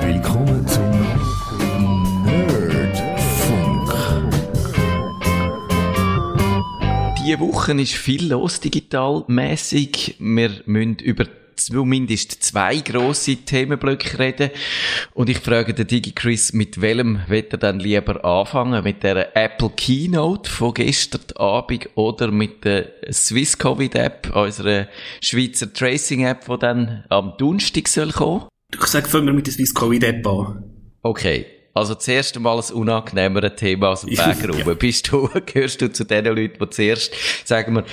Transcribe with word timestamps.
willkommen 0.00 0.66
zum 0.66 0.90
Nerdfunk. 2.24 3.92
Diese 7.18 7.40
Woche 7.40 7.72
ist 7.80 7.94
viel 7.94 8.28
los 8.30 8.60
digital 8.60 9.24
mäßig. 9.26 10.16
Wir 10.18 10.50
müssen 10.64 10.96
über 10.96 11.26
zumindest 11.56 12.42
zwei 12.42 12.76
grosse 12.76 13.36
Themenblöcke 13.36 14.18
reden. 14.18 14.50
Und 15.14 15.28
ich 15.28 15.38
frage 15.38 15.74
den 15.74 15.86
DigiChris, 15.86 16.52
mit 16.52 16.80
welchem 16.80 17.20
wird 17.26 17.52
er 17.52 17.58
dann 17.58 17.80
lieber 17.80 18.24
anfangen? 18.24 18.84
Mit 18.84 19.02
der 19.02 19.36
Apple 19.36 19.70
Keynote 19.70 20.48
von 20.48 20.72
gestern 20.74 21.22
Abend 21.36 21.90
oder 21.94 22.30
mit 22.30 22.64
der 22.64 22.92
Swiss 23.12 23.58
Covid 23.58 23.94
App, 23.96 24.34
unserer 24.34 24.88
Schweizer 25.20 25.72
Tracing 25.72 26.24
App, 26.24 26.46
die 26.46 26.58
dann 26.58 27.04
am 27.08 27.34
Donnerstag 27.38 27.88
soll 27.88 28.12
kommen? 28.12 28.46
Ich 28.74 28.86
sage, 28.86 29.08
fangen 29.08 29.26
wir 29.26 29.32
mit 29.32 29.46
der 29.46 29.54
Swiss 29.54 29.74
Covid 29.74 30.04
App 30.04 30.26
an. 30.26 30.62
Okay. 31.02 31.46
Also 31.72 31.94
zuerst 31.94 32.36
einmal 32.36 32.58
ein 32.58 32.74
unangenehmeres 32.74 33.56
Thema 33.56 33.90
aus 33.90 34.02
dem 34.02 34.10
Weg 34.18 34.48
rum. 34.48 34.58
Ja. 34.58 34.74
Bist 34.74 35.10
du, 35.10 35.28
gehörst 35.46 35.80
du 35.80 35.90
zu 35.92 36.04
den 36.04 36.24
Leuten, 36.24 36.58
die 36.60 36.70
zuerst, 36.70 37.12
sagen 37.44 37.76
wir, 37.76 37.84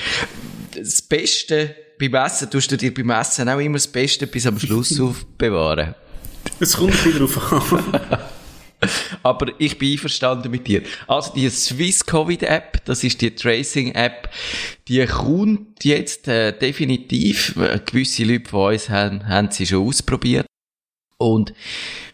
das 0.76 1.02
Beste 1.02 1.76
beim 2.00 2.14
Essen, 2.16 2.50
tust 2.50 2.72
du 2.72 2.78
dir 2.78 2.94
beim 2.94 3.10
Essen 3.12 3.48
auch 3.48 3.60
immer 3.60 3.76
das 3.76 3.88
Beste 3.88 4.28
bis 4.28 4.46
am 4.48 4.60
Schluss 4.60 5.00
aufbewahren? 5.00 5.96
Es 6.60 6.76
kommt 6.76 6.92
bisschen 6.92 7.20
drauf 7.20 7.64
an. 7.74 8.20
Aber 9.24 9.54
ich 9.58 9.78
bin 9.78 9.94
einverstanden 9.94 10.52
mit 10.52 10.68
dir. 10.68 10.84
Also 11.08 11.34
die 11.34 11.50
Swiss 11.50 12.06
Covid 12.06 12.44
App, 12.44 12.84
das 12.86 13.04
ist 13.04 13.22
die 13.22 13.34
Tracing 13.34 13.94
App, 13.94 14.30
die 14.88 15.06
kommt 15.06 15.84
jetzt 15.84 16.28
äh, 16.28 16.52
definitiv. 16.52 17.56
Äh, 17.56 17.80
Gewisse 17.86 18.26
Leute 18.26 18.50
von 18.50 18.74
uns 18.74 18.90
haben, 18.90 19.28
haben 19.28 19.50
sie 19.52 19.66
schon 19.66 19.88
ausprobiert. 19.88 20.46
Und 21.18 21.54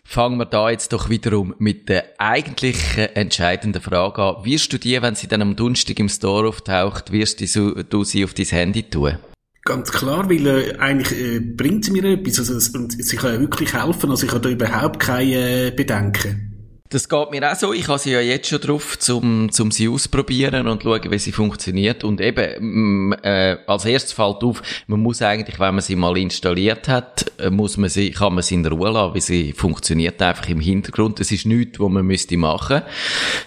fangen 0.04 0.38
wir 0.38 0.46
da 0.46 0.70
jetzt 0.70 0.94
doch 0.94 1.10
wiederum 1.10 1.56
mit 1.58 1.90
der 1.90 2.20
eigentlichen 2.20 3.16
entscheidenden 3.16 3.82
Frage 3.82 4.22
an. 4.22 4.46
Wirst 4.46 4.74
du 4.74 4.78
die, 4.78 5.02
wenn 5.02 5.16
sie 5.16 5.28
dann 5.28 5.42
am 5.42 5.56
Donnerstag 5.56 6.00
im 6.00 6.10
Store 6.10 6.50
auftaucht, 6.50 7.12
wirst 7.12 7.42
du, 7.42 8.04
sie 8.04 8.24
auf 8.24 8.34
dein 8.34 8.46
Handy 8.46 8.84
tun? 8.84 9.18
Ganz 9.64 9.92
klar, 9.92 10.30
weil 10.30 10.48
äh, 10.48 10.78
eigentlich 10.78 11.20
äh, 11.20 11.40
bringt 11.40 11.86
sie 11.86 11.92
mir 11.92 12.04
etwas. 12.06 12.40
Also, 12.40 12.78
und 12.78 12.92
sie 12.92 13.16
kann 13.16 13.40
wirklich 13.40 13.74
helfen. 13.74 14.10
Also 14.10 14.26
ich 14.26 14.32
habe 14.32 14.42
da 14.42 14.50
überhaupt 14.50 15.00
keine 15.00 15.68
äh, 15.68 15.72
Bedenken. 15.72 16.51
Das 16.92 17.08
geht 17.08 17.32
mir 17.32 17.50
auch 17.50 17.56
so. 17.56 17.72
Ich 17.72 17.88
habe 17.88 18.00
sie 18.00 18.12
ja 18.12 18.20
jetzt 18.20 18.50
schon 18.50 18.60
drauf, 18.60 19.00
zum, 19.00 19.50
zum 19.50 19.72
sie 19.72 19.88
ausprobieren 19.88 20.68
und 20.68 20.84
schauen, 20.84 21.10
wie 21.10 21.20
sie 21.20 21.32
funktioniert. 21.32 22.04
Und 22.04 22.20
eben, 22.20 23.14
äh, 23.24 23.56
als 23.66 23.86
erstes 23.86 24.12
fällt 24.12 24.44
auf, 24.44 24.62
man 24.88 25.00
muss 25.00 25.22
eigentlich, 25.22 25.58
wenn 25.58 25.76
man 25.76 25.82
sie 25.82 25.96
mal 25.96 26.18
installiert 26.18 26.90
hat, 26.90 27.32
äh, 27.40 27.50
muss 27.50 27.78
man 27.78 27.90
sie, 27.90 28.12
kann 28.12 28.34
man 28.34 28.44
sie 28.44 28.56
in 28.56 28.66
Ruhe 28.66 28.92
lassen, 28.92 29.14
weil 29.14 29.22
sie 29.22 29.54
funktioniert 29.54 30.22
einfach 30.22 30.50
im 30.50 30.60
Hintergrund. 30.60 31.22
Es 31.22 31.32
ist 31.32 31.46
nichts, 31.46 31.80
was 31.80 31.90
man 31.90 32.06
müsste 32.06 32.36
machen. 32.36 32.82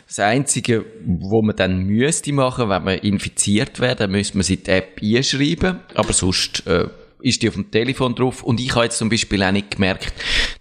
Das 0.06 0.20
Einzige, 0.20 0.86
wo 1.04 1.42
man 1.42 1.54
dann 1.54 1.84
müsste 1.84 2.32
machen, 2.32 2.70
wenn 2.70 2.84
man 2.84 2.98
infiziert 3.00 3.78
wäre, 3.78 3.94
dann 3.94 4.10
müsste 4.10 4.38
man 4.38 4.44
sie 4.44 4.56
die 4.56 4.70
App 4.70 5.00
einschreiben. 5.02 5.80
Aber 5.94 6.14
sonst, 6.14 6.66
äh, 6.66 6.86
ist 7.24 7.42
die 7.42 7.48
auf 7.48 7.54
dem 7.54 7.70
Telefon 7.70 8.14
drauf 8.14 8.42
und 8.42 8.60
ich 8.60 8.74
habe 8.74 8.84
jetzt 8.84 8.98
zum 8.98 9.08
Beispiel 9.08 9.42
auch 9.42 9.52
nicht 9.52 9.72
gemerkt, 9.72 10.12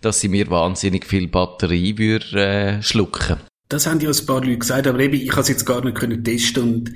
dass 0.02 0.22
sie 0.22 0.30
mir 0.30 0.50
wahnsinnig 0.50 1.05
viel 1.05 1.28
Batterie 1.28 1.97
würde, 1.97 2.80
äh, 2.80 2.81
schlucken. 2.81 3.38
Das 3.70 3.88
haben 3.88 4.00
ja 4.00 4.09
ein 4.09 4.25
paar 4.25 4.42
Leute 4.42 4.58
gesagt, 4.58 4.88
aber 4.88 5.00
eben, 5.00 5.16
ich 5.16 5.31
habe 5.31 5.42
es 5.42 5.50
jetzt 5.50 5.66
gar 5.66 5.83
nicht 5.83 5.97
können 5.97 6.23
testen 6.23 6.64
und 6.64 6.94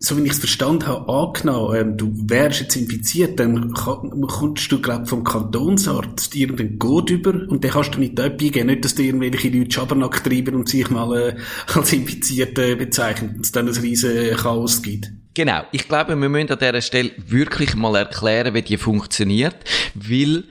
so 0.00 0.16
wie 0.16 0.24
ich 0.24 0.32
es 0.32 0.38
verstanden 0.38 0.86
habe, 0.86 1.08
angenommen, 1.08 1.76
ähm, 1.76 1.96
du 1.96 2.12
wärst 2.28 2.60
jetzt 2.60 2.76
infiziert, 2.76 3.38
dann 3.38 3.72
kommst 3.72 4.70
du, 4.70 4.80
glaub, 4.80 5.08
vom 5.08 5.24
Kantonsarzt 5.24 6.34
irgendeinen 6.34 6.78
Code 6.78 7.14
über 7.14 7.30
und 7.48 7.64
den 7.64 7.70
kannst 7.70 7.94
du 7.94 8.00
nicht 8.00 8.18
eingeben. 8.20 8.66
Nicht, 8.66 8.84
dass 8.84 8.94
dir 8.94 9.04
irgendwelche 9.04 9.48
Leute 9.48 9.70
Schabernack 9.70 10.22
treiben 10.22 10.56
und 10.56 10.68
sich 10.68 10.90
mal 10.90 11.16
äh, 11.16 11.36
als 11.74 11.92
infiziert 11.92 12.58
äh, 12.58 12.74
bezeichnen 12.74 13.36
und 13.36 13.46
es 13.46 13.52
dann 13.52 13.68
ein 13.68 13.74
riesen 13.74 14.36
Chaos 14.36 14.82
gibt. 14.82 15.10
Genau. 15.34 15.64
Ich 15.72 15.88
glaube, 15.88 16.18
wir 16.18 16.28
müssen 16.28 16.50
an 16.50 16.58
dieser 16.58 16.80
Stelle 16.80 17.10
wirklich 17.16 17.74
mal 17.74 17.96
erklären, 17.96 18.54
wie 18.54 18.62
die 18.62 18.78
funktioniert, 18.78 19.56
weil 19.94 20.44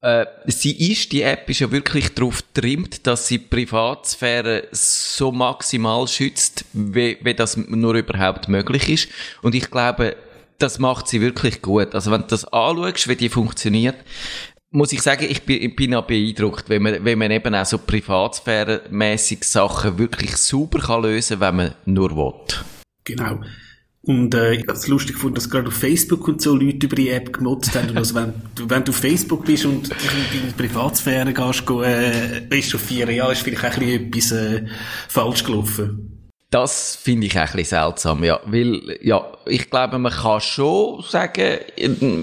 äh, 0.00 0.26
sie 0.46 0.90
ist, 0.90 1.12
die 1.12 1.22
App 1.22 1.48
ist 1.48 1.60
ja 1.60 1.70
wirklich 1.70 2.12
darauf 2.14 2.42
getrimmt, 2.54 3.06
dass 3.06 3.28
sie 3.28 3.38
die 3.38 3.44
Privatsphäre 3.44 4.68
so 4.72 5.30
maximal 5.30 6.08
schützt, 6.08 6.64
wie, 6.72 7.18
wie 7.22 7.34
das 7.34 7.56
nur 7.56 7.94
überhaupt 7.94 8.48
möglich 8.48 8.88
ist. 8.88 9.08
Und 9.42 9.54
ich 9.54 9.70
glaube, 9.70 10.16
das 10.58 10.78
macht 10.78 11.08
sie 11.08 11.20
wirklich 11.20 11.60
gut. 11.60 11.94
Also 11.94 12.10
wenn 12.10 12.22
du 12.22 12.28
das 12.28 12.44
anschaust, 12.46 13.08
wie 13.08 13.16
die 13.16 13.28
funktioniert, 13.28 13.96
muss 14.70 14.92
ich 14.92 15.02
sagen, 15.02 15.26
ich 15.28 15.42
bin, 15.42 15.62
ich 15.62 15.76
bin 15.76 15.94
auch 15.94 16.06
beeindruckt, 16.06 16.68
wenn 16.68 16.82
man, 16.82 17.04
wenn 17.04 17.18
man 17.18 17.30
eben 17.30 17.54
auch 17.54 17.66
so 17.66 17.78
privatsphäremäßig 17.78 19.44
Sachen 19.44 19.98
wirklich 19.98 20.36
super 20.36 20.78
kann 20.78 21.02
lösen, 21.02 21.40
wenn 21.40 21.56
man 21.56 21.74
nur 21.84 22.16
will. 22.16 22.56
Genau. 23.04 23.40
Und 24.04 24.34
äh, 24.34 24.54
ich 24.54 24.62
habe 24.62 24.72
es 24.72 24.88
lustig 24.88 25.14
gefunden, 25.14 25.36
dass 25.36 25.48
gerade 25.48 25.68
auf 25.68 25.74
Facebook 25.74 26.26
und 26.26 26.42
so 26.42 26.56
Leute 26.56 26.86
über 26.86 26.96
die 26.96 27.08
App 27.08 27.32
gemotzt 27.32 27.76
haben. 27.76 27.90
Und 27.90 27.96
also 27.96 28.16
wenn, 28.16 28.34
du, 28.56 28.68
wenn 28.68 28.84
du 28.84 28.90
auf 28.90 28.98
Facebook 28.98 29.44
bist 29.44 29.64
und 29.64 29.90
in 29.90 30.40
deine 30.40 30.52
Privatsphäre 30.56 31.32
gehst, 31.32 31.64
go, 31.64 31.82
äh, 31.82 32.48
echauffieren, 32.50 33.14
ja, 33.14 33.30
ist 33.30 33.42
vielleicht 33.42 33.64
auch 33.64 33.80
ein 33.80 34.10
bisschen 34.10 34.56
etwas 34.56 34.62
äh, 34.62 34.66
falsch 35.08 35.44
gelaufen. 35.44 36.08
Das 36.50 36.96
finde 36.96 37.28
ich 37.28 37.38
auch 37.38 37.42
ein 37.42 37.46
bisschen 37.46 37.80
seltsam, 37.80 38.24
ja. 38.24 38.40
Weil, 38.44 38.98
ja, 39.00 39.24
ich 39.46 39.70
glaube, 39.70 39.98
man 39.98 40.12
kann 40.12 40.40
schon 40.40 41.02
sagen, 41.08 41.60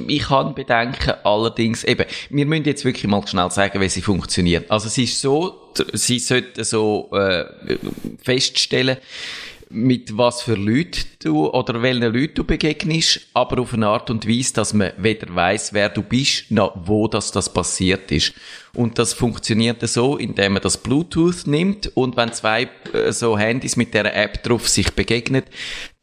ich 0.07 0.21
kann 0.21 0.53
bedenken, 0.53 1.13
allerdings 1.23 1.83
eben, 1.83 2.05
wir 2.29 2.45
müssen 2.45 2.65
jetzt 2.65 2.85
wirklich 2.85 3.07
mal 3.07 3.25
schnell 3.25 3.49
sagen, 3.49 3.81
wie 3.81 3.89
sie 3.89 4.03
funktioniert. 4.03 4.69
Also, 4.69 4.87
sie 4.87 5.05
ist 5.05 5.19
so, 5.19 5.71
sie 5.93 6.19
sollte 6.19 6.63
so, 6.63 7.09
äh, 7.13 7.45
feststellen, 8.21 8.97
mit 9.69 10.17
was 10.17 10.41
für 10.41 10.55
Leuten 10.55 11.05
du 11.23 11.47
oder 11.47 11.81
welchen 11.81 12.13
Leuten 12.13 12.33
du 12.33 12.43
begegnest, 12.43 13.21
aber 13.33 13.61
auf 13.61 13.73
eine 13.73 13.87
Art 13.87 14.09
und 14.09 14.27
Weise, 14.27 14.53
dass 14.53 14.73
man 14.73 14.91
weder 14.97 15.33
weiß, 15.33 15.73
wer 15.73 15.89
du 15.89 16.01
bist, 16.01 16.49
noch 16.49 16.75
wo 16.85 17.07
das, 17.07 17.31
das 17.31 17.53
passiert 17.53 18.11
ist. 18.11 18.33
Und 18.73 18.97
das 18.97 19.13
funktioniert 19.13 19.87
so, 19.87 20.17
indem 20.17 20.53
man 20.53 20.61
das 20.61 20.77
Bluetooth 20.77 21.45
nimmt 21.45 21.95
und 21.95 22.17
wenn 22.17 22.33
zwei 22.33 22.69
äh, 22.93 23.11
so 23.11 23.37
Handys 23.37 23.75
mit 23.75 23.93
der 23.93 24.15
App 24.15 24.43
drauf 24.43 24.67
sich 24.67 24.91
begegnen, 24.93 25.43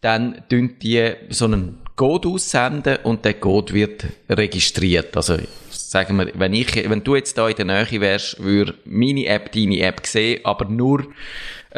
dann 0.01 0.45
tun 0.49 0.77
die 0.81 1.13
so 1.31 1.47
einen 1.47 1.79
Code 1.97 2.29
aussenden 2.29 2.99
und 3.05 3.25
der 3.25 3.35
Code 3.35 3.73
wird 3.73 4.05
registriert. 4.29 5.17
Also 5.17 5.39
sagen 5.71 6.17
wir, 6.19 6.31
wenn 6.35 6.53
ich, 6.53 6.89
wenn 6.89 7.03
du 7.03 7.17
jetzt 7.17 7.39
da 7.39 7.49
in 7.49 7.57
der 7.57 7.65
Nähe 7.65 8.01
wärst, 8.01 8.43
würde 8.43 8.75
meine 8.85 9.27
App 9.27 9.51
deine 9.53 9.81
App 9.81 10.07
sehen, 10.07 10.45
aber 10.45 10.67
nur 10.67 11.07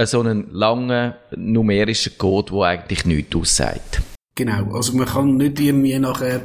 so 0.06 0.20
einen 0.20 0.50
langen 0.53 1.14
numerischen 1.36 2.16
Code, 2.19 2.53
der 2.53 2.62
eigentlich 2.62 3.04
nichts 3.04 3.34
aussagt. 3.36 4.03
Genau. 4.38 4.72
Also 4.72 4.97
man 4.97 5.06
kann 5.06 5.36
nicht 5.36 5.59
irgendwie 5.59 5.98
nachher 5.98 6.42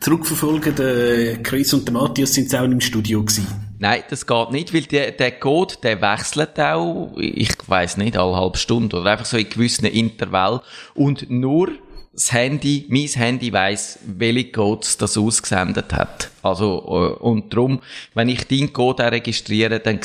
zurückverfolgen, 0.00 0.74
der 0.76 1.42
Chris 1.42 1.74
und 1.74 1.86
der 1.86 1.92
Matthias 1.92 2.32
sind 2.32 2.54
auch 2.54 2.64
im 2.64 2.80
Studio 2.80 3.22
gewesen. 3.22 3.46
Nein, 3.78 4.02
das 4.08 4.26
geht 4.26 4.50
nicht, 4.50 4.72
weil 4.72 4.82
der, 4.82 5.10
der 5.10 5.32
Code, 5.32 5.74
der 5.82 6.00
wechselt 6.00 6.58
auch, 6.58 7.12
ich 7.18 7.52
weiß 7.66 7.98
nicht, 7.98 8.16
alle 8.16 8.34
halbe 8.36 8.56
Stunde 8.56 8.98
oder 8.98 9.10
einfach 9.10 9.26
so 9.26 9.36
in 9.36 9.50
gewissen 9.50 9.84
Intervall 9.84 10.62
und 10.94 11.28
nur 11.28 11.68
das 12.14 12.32
Handy, 12.32 12.86
mein 12.88 13.08
Handy 13.08 13.52
weiss, 13.52 13.98
welche 14.06 14.52
Codes 14.52 14.96
das 14.98 15.18
ausgesendet 15.18 15.92
hat. 15.92 16.30
Also, 16.42 16.84
äh, 16.86 17.22
und 17.22 17.52
darum, 17.52 17.80
wenn 18.14 18.28
ich 18.28 18.46
deinen 18.46 18.72
Code 18.72 19.10
registriere, 19.10 19.80
dann, 19.80 19.98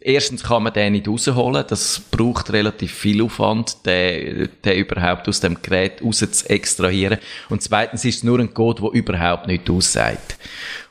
erstens 0.00 0.42
kann 0.42 0.64
man 0.64 0.74
den 0.74 0.92
nicht 0.92 1.08
rausholen, 1.08 1.64
das 1.66 2.02
braucht 2.10 2.52
relativ 2.52 2.92
viel 2.92 3.22
Aufwand, 3.22 3.86
den, 3.86 4.50
den 4.64 4.78
überhaupt 4.78 5.28
aus 5.28 5.40
dem 5.40 5.62
Gerät 5.62 6.02
raus 6.02 6.18
zu 6.18 6.50
extrahieren. 6.50 7.18
Und 7.48 7.62
zweitens 7.62 8.04
ist 8.04 8.16
es 8.16 8.24
nur 8.24 8.40
ein 8.40 8.52
Code, 8.52 8.82
der 8.82 8.90
überhaupt 8.92 9.46
nicht 9.46 9.70
aussagt. 9.70 10.36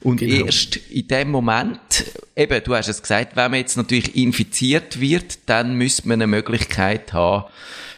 Und 0.01 0.17
Genau. 0.17 0.45
erst 0.45 0.77
in 0.77 1.07
dem 1.07 1.31
Moment, 1.31 2.05
eben, 2.35 2.63
du 2.63 2.75
hast 2.75 2.87
es 2.87 3.01
gesagt, 3.01 3.35
wenn 3.35 3.51
man 3.51 3.59
jetzt 3.59 3.77
natürlich 3.77 4.15
infiziert 4.15 4.99
wird, 4.99 5.39
dann 5.47 5.75
müsste 5.75 6.07
man 6.07 6.21
eine 6.21 6.27
Möglichkeit 6.27 7.13
haben, 7.13 7.45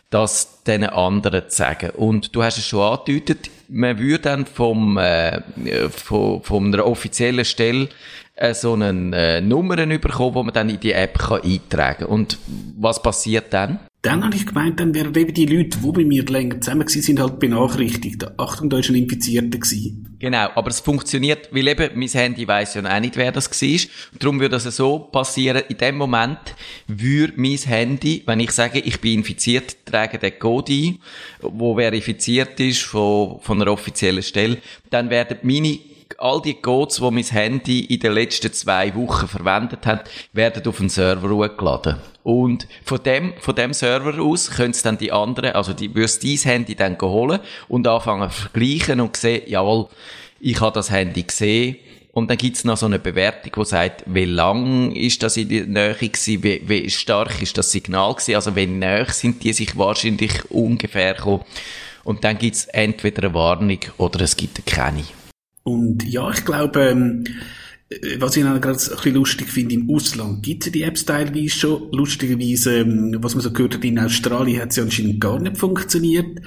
das 0.10 0.64
den 0.64 0.84
anderen 0.84 1.50
zu 1.50 1.58
sagen. 1.58 1.92
Und 1.92 2.36
du 2.36 2.44
hast 2.44 2.58
es 2.58 2.66
schon 2.66 2.82
angedeutet, 2.82 3.50
man 3.68 4.00
würde 4.00 4.20
dann 4.20 4.46
vom, 4.46 4.98
äh, 4.98 5.42
von, 5.90 6.42
von 6.42 6.74
einer 6.74 6.86
offiziellen 6.86 7.46
Stelle 7.46 7.90
äh, 8.36 8.54
so 8.54 8.74
einen 8.74 9.14
äh, 9.14 9.42
Nummern 9.42 9.90
bekommen, 10.00 10.36
wo 10.36 10.44
man 10.44 10.54
dann 10.54 10.70
in 10.70 10.80
die 10.80 10.94
App 10.94 11.20
kann 11.20 11.42
eintragen 11.42 12.06
kann. 12.06 12.08
Und 12.08 12.38
was 12.78 13.02
passiert 13.02 13.54
dann? 13.54 13.80
Dann 14.02 14.24
habe 14.24 14.34
ich 14.34 14.46
gemeint, 14.46 14.80
dann 14.80 14.94
wären 14.94 15.14
eben 15.14 15.34
die 15.34 15.46
Leute, 15.46 15.78
die 15.78 15.92
bei 15.92 16.06
mir 16.06 16.24
länger 16.24 16.62
zusammen 16.62 16.86
gewesen 16.86 17.02
sind, 17.02 17.20
halt 17.20 17.38
benachrichtigt. 17.38 18.26
Achtung, 18.40 18.70
da 18.70 18.80
ist 18.80 18.88
ein 18.90 18.96
Infizierter. 18.96 19.60
Genau, 20.20 20.50
aber 20.56 20.70
es 20.70 20.80
funktioniert, 20.80 21.50
weil 21.52 21.68
eben 21.68 22.00
mein 22.00 22.08
Handy 22.08 22.48
weiss 22.48 22.76
ja 22.76 22.84
auch 22.86 23.00
nicht, 23.02 23.18
wer 23.18 23.34
das 23.34 23.50
war. 23.50 23.90
Darum 24.18 24.40
würde 24.40 24.58
das 24.58 24.74
so 24.76 25.00
passieren, 25.00 25.64
in 25.68 25.78
dem 25.78 25.98
Moment 25.98 26.40
würde 26.88 27.34
mein 27.36 27.58
Handy, 27.58 28.24
wenn 28.26 28.40
ich 28.40 28.52
sage, 28.52 28.80
ich 28.80 29.02
bin 29.02 29.16
infiziert, 29.16 29.86
trage 29.86 30.18
den 30.18 30.40
Code 30.40 30.72
ein, 30.72 31.00
wo 31.42 31.76
verifiziert 31.76 32.58
ist 32.62 32.84
von, 32.84 33.42
von 33.42 33.62
einer 33.62 33.72
offiziellen 33.72 34.24
Stelle, 34.24 34.60
dann 34.92 35.10
werden 35.10 35.40
meine 35.42 35.78
all 36.18 36.42
die 36.42 36.56
Codes, 36.56 36.98
die 36.98 37.12
mein 37.12 37.24
Handy 37.24 37.82
in 37.82 38.00
den 38.00 38.14
letzten 38.14 38.52
zwei 38.52 38.94
Wochen 38.96 39.28
verwendet 39.28 39.86
hat, 39.86 40.10
werden 40.34 40.66
auf 40.68 40.78
den 40.78 40.90
Server 40.90 41.30
hochgeladen. 41.30 41.98
Und 42.30 42.68
von 42.84 43.02
dem, 43.02 43.34
von 43.40 43.56
dem 43.56 43.74
Server 43.74 44.22
aus 44.22 44.52
können 44.52 44.70
es 44.70 44.84
dann 44.84 45.00
die 45.00 45.12
anderen, 45.12 45.54
also 45.54 45.74
die, 45.74 45.96
wirst 45.96 46.24
dein 46.24 46.38
Handy 46.38 46.76
dann 46.76 46.96
holen 47.02 47.40
und 47.68 47.88
anfangen 47.88 48.30
zu 48.30 48.42
vergleichen 48.42 49.02
und 49.02 49.18
sehen, 49.18 49.42
jawohl, 49.48 49.88
ich 50.40 50.62
habe 50.62 50.76
das 50.76 50.92
Handy 50.92 51.24
gesehen, 51.24 51.78
und 52.12 52.30
dann 52.30 52.38
gibt's 52.38 52.64
noch 52.64 52.78
so 52.78 52.86
eine 52.86 53.00
Bewertung, 53.00 53.64
die 53.64 53.66
sagt, 53.68 54.04
wie 54.06 54.26
lang 54.26 54.92
ist 54.92 55.24
das 55.24 55.38
in 55.38 55.50
der 55.50 55.66
Nähe 55.66 55.96
gewesen, 55.96 56.44
wie, 56.44 56.62
wie 56.66 56.90
stark 56.92 57.42
ist 57.42 57.58
das 57.58 57.72
Signal 57.72 58.14
gewesen, 58.14 58.36
also 58.36 58.56
wie 58.56 58.68
näher 58.68 59.06
sind 59.10 59.44
die 59.44 59.54
sich 59.54 59.76
wahrscheinlich 59.76 60.52
ungefähr 60.52 61.16
gekommen. 61.16 61.46
Und 62.04 62.24
dann 62.24 62.38
gibt's 62.38 62.66
entweder 62.66 63.24
eine 63.24 63.34
Warnung 63.34 63.80
oder 63.98 64.22
es 64.22 64.36
gibt 64.36 64.64
keine. 64.68 65.04
Und 65.64 66.04
ja, 66.04 66.30
ich 66.30 66.46
glaube, 66.46 66.90
ähm, 66.90 67.24
was 68.20 68.36
ich 68.36 68.44
gerade 68.44 68.68
ein 68.70 68.74
bisschen 68.76 69.14
lustig 69.16 69.50
finde, 69.50 69.74
im 69.74 69.90
Ausland 69.90 70.44
gibt 70.44 70.66
es 70.66 70.72
die 70.72 70.84
Apps 70.84 71.06
teilweise 71.06 71.50
schon. 71.50 71.92
Lustigerweise, 71.92 72.80
ähm, 72.82 73.18
was 73.20 73.34
man 73.34 73.42
so 73.42 73.52
gehört 73.52 73.76
hat, 73.76 73.84
in 73.84 73.98
Australien 73.98 74.62
hat 74.62 74.74
sie 74.74 74.82
anscheinend 74.82 75.20
gar 75.20 75.40
nicht 75.40 75.58
funktioniert. 75.58 76.40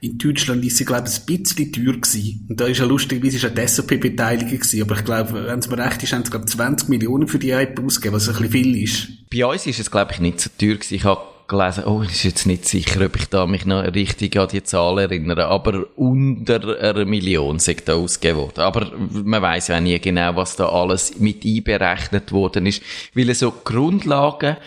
In 0.00 0.18
Deutschland 0.18 0.64
ist 0.64 0.76
sie, 0.76 0.84
glaube 0.84 1.08
ich, 1.08 1.20
ein 1.20 1.42
bisschen 1.42 1.72
teuer 1.72 1.92
gewesen. 1.92 2.46
Und 2.48 2.60
da 2.60 2.66
ist 2.66 2.78
ja 2.78 2.84
lustigerweise 2.84 3.36
ist 3.36 3.46
auch 3.46 3.54
die 3.54 3.66
SAP 3.66 4.00
beteiligt 4.00 4.50
gewesen. 4.50 4.82
Aber 4.82 4.96
ich 4.96 5.04
glaube, 5.04 5.46
wenn 5.46 5.58
es 5.60 5.70
mir 5.70 5.78
recht 5.78 6.02
ist, 6.02 6.12
haben 6.12 6.24
sie, 6.24 6.30
glaube 6.30 6.46
ich, 6.48 6.54
20 6.54 6.88
Millionen 6.88 7.28
für 7.28 7.38
die 7.38 7.50
App 7.50 7.80
ausgegeben, 7.80 8.16
was 8.16 8.28
ein 8.28 8.34
bisschen 8.34 8.50
viel 8.50 8.82
ist. 8.82 9.08
Bei 9.30 9.46
uns 9.46 9.66
ist 9.66 9.78
es, 9.78 9.90
glaube 9.90 10.12
ich, 10.12 10.20
nicht 10.20 10.40
so 10.40 10.50
teuer 10.58 10.74
gewesen. 10.74 10.94
Ich 10.94 11.04
habe 11.04 11.20
gelesen, 11.48 11.84
oh, 11.84 12.02
ist 12.02 12.24
jetzt 12.24 12.46
nicht 12.46 12.66
sicher, 12.66 13.04
ob 13.04 13.16
ich 13.16 13.28
da 13.28 13.46
mich 13.46 13.64
noch 13.64 13.82
richtig 13.82 14.38
an 14.38 14.48
die 14.48 14.62
Zahl 14.62 14.98
erinnere, 14.98 15.46
aber 15.46 15.86
unter 15.96 16.78
einer 16.80 17.06
Million 17.06 17.58
sind 17.58 17.88
da 17.88 17.94
ausgegeben 17.94 18.40
worden. 18.40 18.60
Aber 18.60 18.92
man 18.94 19.42
weiß 19.42 19.68
ja 19.68 19.80
nie 19.80 19.98
genau, 19.98 20.36
was 20.36 20.56
da 20.56 20.68
alles 20.68 21.18
mit 21.18 21.44
einberechnet 21.44 22.32
worden 22.32 22.66
ist, 22.66 22.82
weil 23.14 23.34
so 23.34 23.52
Grundlagen 23.64 24.58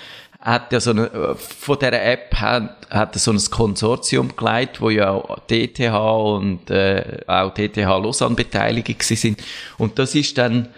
hat 0.41 0.73
ja 0.73 0.79
so 0.79 0.89
eine, 0.89 1.35
von 1.35 1.77
dieser 1.77 2.01
App 2.03 2.33
hat, 2.33 2.87
hat 2.89 3.15
so 3.15 3.31
ein 3.31 3.39
Konsortium 3.51 4.35
geleitet, 4.35 4.81
wo 4.81 4.89
ja 4.89 5.11
auch 5.11 5.37
DTH 5.47 5.93
und 5.93 6.71
äh, 6.71 7.19
auch 7.27 7.53
DTH 7.53 7.77
Lausanne 7.77 8.35
beteiligt 8.35 9.03
sind. 9.03 9.39
Und 9.77 9.99
das 9.99 10.15
ist 10.15 10.39
dann, 10.39 10.69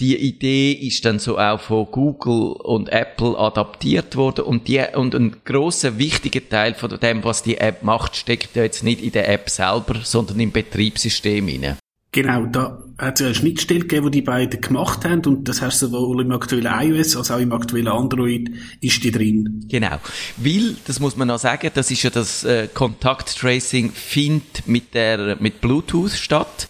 die 0.00 0.16
Idee 0.16 0.72
ist 0.72 1.04
dann 1.04 1.18
so 1.18 1.38
auch 1.38 1.60
von 1.60 1.86
Google 1.90 2.52
und 2.52 2.90
Apple 2.90 3.38
adaptiert 3.38 4.16
worden 4.16 4.44
und 4.44 4.68
die, 4.68 4.82
und 4.94 5.14
ein 5.14 5.36
großer 5.44 5.98
wichtiger 5.98 6.46
Teil 6.48 6.74
von 6.74 6.98
dem, 7.00 7.24
was 7.24 7.42
die 7.42 7.58
App 7.58 7.82
macht, 7.82 8.16
steckt 8.16 8.56
ja 8.56 8.62
jetzt 8.62 8.84
nicht 8.84 9.02
in 9.02 9.12
der 9.12 9.28
App 9.28 9.48
selber, 9.48 10.00
sondern 10.02 10.40
im 10.40 10.52
Betriebssystem 10.52 11.48
hinein. 11.48 11.76
Genau, 12.14 12.44
da 12.44 12.78
hat 12.98 13.14
es 13.14 13.20
ja 13.20 13.26
eine 13.26 13.34
Schnittstelle 13.34 13.80
gegeben, 13.80 14.10
die 14.10 14.20
die 14.20 14.26
beiden 14.26 14.60
gemacht 14.60 15.06
haben 15.06 15.24
und 15.24 15.48
das 15.48 15.62
heißt 15.62 15.78
sowohl 15.78 16.20
im 16.20 16.30
aktuellen 16.32 16.66
iOS 16.66 17.16
als 17.16 17.30
auch 17.30 17.38
im 17.38 17.52
aktuellen 17.52 17.88
Android 17.88 18.50
ist 18.82 19.02
die 19.02 19.10
drin. 19.10 19.64
Genau, 19.70 19.96
weil, 20.36 20.76
das 20.86 21.00
muss 21.00 21.16
man 21.16 21.28
noch 21.28 21.38
sagen, 21.38 21.70
das 21.72 21.90
ist 21.90 22.02
ja 22.02 22.10
das 22.10 22.44
äh, 22.44 22.68
Kontakt-Tracing 22.72 23.92
findet 23.92 24.68
mit 24.68 24.92
der, 24.92 25.38
mit 25.40 25.62
Bluetooth 25.62 26.10
statt. 26.10 26.68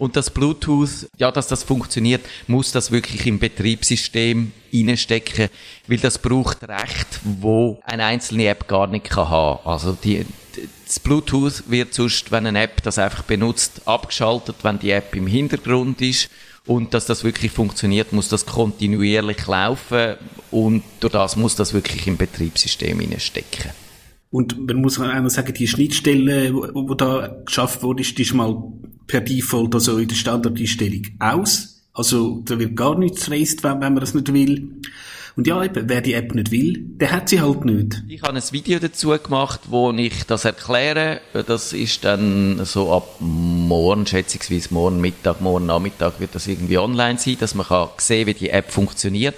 Und 0.00 0.16
das 0.16 0.30
Bluetooth, 0.30 1.10
ja, 1.18 1.30
dass 1.30 1.46
das 1.46 1.62
funktioniert, 1.62 2.22
muss 2.46 2.72
das 2.72 2.90
wirklich 2.90 3.26
im 3.26 3.38
Betriebssystem 3.38 4.50
reinstecken, 4.72 5.50
weil 5.88 5.98
das 5.98 6.16
braucht 6.16 6.62
Recht, 6.62 7.20
wo 7.22 7.78
eine 7.84 8.06
einzelne 8.06 8.46
App 8.46 8.66
gar 8.66 8.86
nicht 8.86 9.10
kann 9.10 9.28
haben. 9.28 9.60
Also 9.68 9.92
die, 9.92 10.24
das 10.86 11.00
Bluetooth 11.00 11.64
wird 11.66 11.92
sonst, 11.92 12.32
wenn 12.32 12.46
eine 12.46 12.62
App 12.62 12.82
das 12.82 12.98
einfach 12.98 13.24
benutzt, 13.24 13.82
abgeschaltet, 13.84 14.56
wenn 14.62 14.78
die 14.78 14.90
App 14.90 15.14
im 15.14 15.26
Hintergrund 15.26 16.00
ist. 16.00 16.30
Und 16.64 16.94
dass 16.94 17.04
das 17.04 17.22
wirklich 17.22 17.52
funktioniert, 17.52 18.14
muss 18.14 18.30
das 18.30 18.46
kontinuierlich 18.46 19.46
laufen 19.46 20.16
und 20.50 20.82
durch 21.00 21.12
das 21.12 21.36
muss 21.36 21.56
das 21.56 21.74
wirklich 21.74 22.06
im 22.06 22.16
Betriebssystem 22.16 23.02
stecken. 23.18 23.70
Und 24.30 24.66
man 24.66 24.76
muss 24.76 25.00
einmal 25.00 25.30
sagen, 25.30 25.52
die 25.54 25.66
Schnittstelle, 25.66 26.54
wo 26.54 26.94
da 26.94 27.36
geschafft 27.44 27.82
wurde, 27.82 28.02
ist, 28.02 28.16
die 28.16 28.22
ist 28.22 28.34
mal 28.34 28.62
per 29.06 29.20
Default 29.20 29.74
also 29.74 29.98
in 29.98 30.08
der 30.08 30.14
Standardeinstellung 30.14 31.02
aus. 31.18 31.82
Also 31.92 32.42
da 32.44 32.58
wird 32.58 32.76
gar 32.76 32.96
nichts 32.96 33.24
traced, 33.24 33.64
wenn, 33.64 33.80
wenn 33.80 33.94
man 33.94 34.00
das 34.00 34.14
nicht 34.14 34.32
will. 34.32 34.80
Und 35.36 35.46
ja, 35.46 35.62
eben, 35.64 35.88
wer 35.88 36.00
die 36.00 36.14
App 36.14 36.34
nicht 36.34 36.50
will, 36.50 36.74
der 36.78 37.12
hat 37.12 37.28
sie 37.28 37.40
halt 37.40 37.64
nicht. 37.64 38.02
Ich 38.08 38.22
habe 38.22 38.34
ein 38.34 38.42
Video 38.52 38.78
dazu 38.78 39.08
gemacht, 39.10 39.60
wo 39.68 39.90
ich 39.92 40.24
das 40.26 40.44
erkläre. 40.44 41.20
Das 41.32 41.72
ist 41.72 42.04
dann 42.04 42.64
so 42.64 42.92
ab 42.92 43.16
morgen, 43.20 44.06
schätzungsweise 44.06 44.72
morgen 44.72 45.00
Mittag, 45.00 45.40
morgen 45.40 45.66
Nachmittag 45.66 46.20
wird 46.20 46.34
das 46.34 46.46
irgendwie 46.46 46.78
online 46.78 47.18
sein, 47.18 47.36
dass 47.40 47.54
man 47.54 47.66
kann 47.66 47.88
sehen, 47.98 48.26
wie 48.26 48.34
die 48.34 48.50
App 48.50 48.70
funktioniert 48.70 49.34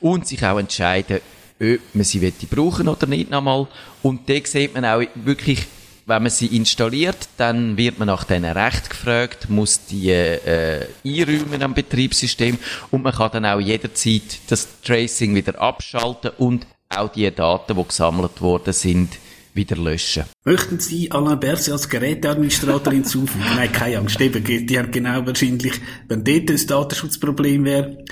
und 0.00 0.26
sich 0.26 0.44
auch 0.44 0.58
entscheiden, 0.58 1.20
ob 1.60 1.80
man 1.94 2.04
sie 2.04 2.32
brauchen 2.50 2.88
oder 2.88 3.06
nicht 3.06 3.30
nochmal. 3.30 3.66
Und 4.02 4.28
da 4.28 4.34
sieht 4.44 4.74
man 4.74 4.84
auch 4.84 5.02
wirklich 5.14 5.66
wenn 6.10 6.22
man 6.24 6.30
sie 6.30 6.46
installiert, 6.56 7.28
dann 7.36 7.76
wird 7.76 7.98
man 8.00 8.08
nach 8.08 8.24
diesen 8.24 8.44
Recht 8.44 8.90
gefragt, 8.90 9.48
muss 9.48 9.86
die 9.86 10.10
äh, 10.10 10.86
einräumen 11.04 11.62
am 11.62 11.72
Betriebssystem 11.72 12.58
und 12.90 13.04
man 13.04 13.12
kann 13.14 13.30
dann 13.32 13.46
auch 13.46 13.60
jederzeit 13.60 14.40
das 14.48 14.66
Tracing 14.82 15.36
wieder 15.36 15.60
abschalten 15.60 16.32
und 16.36 16.66
auch 16.88 17.12
die 17.12 17.30
Daten, 17.30 17.76
die 17.76 17.84
gesammelt 17.84 18.40
worden 18.40 18.72
sind, 18.72 19.18
wieder 19.54 19.76
löschen. 19.76 20.24
Möchten 20.44 20.80
Sie 20.80 21.10
Alain 21.12 21.38
Berset 21.38 21.72
als 21.72 21.88
Geräteadministrator 21.88 22.92
hinzufügen? 22.92 23.44
Nein, 23.56 23.72
keine 23.72 23.98
Angst. 23.98 24.20
Eben, 24.20 24.44
die 24.44 24.78
haben 24.78 24.90
genau 24.90 25.24
wahrscheinlich, 25.26 25.74
wenn 26.08 26.24
dort 26.24 26.50
ein 26.50 26.66
Datenschutzproblem 26.66 27.64
wäre, 27.64 28.04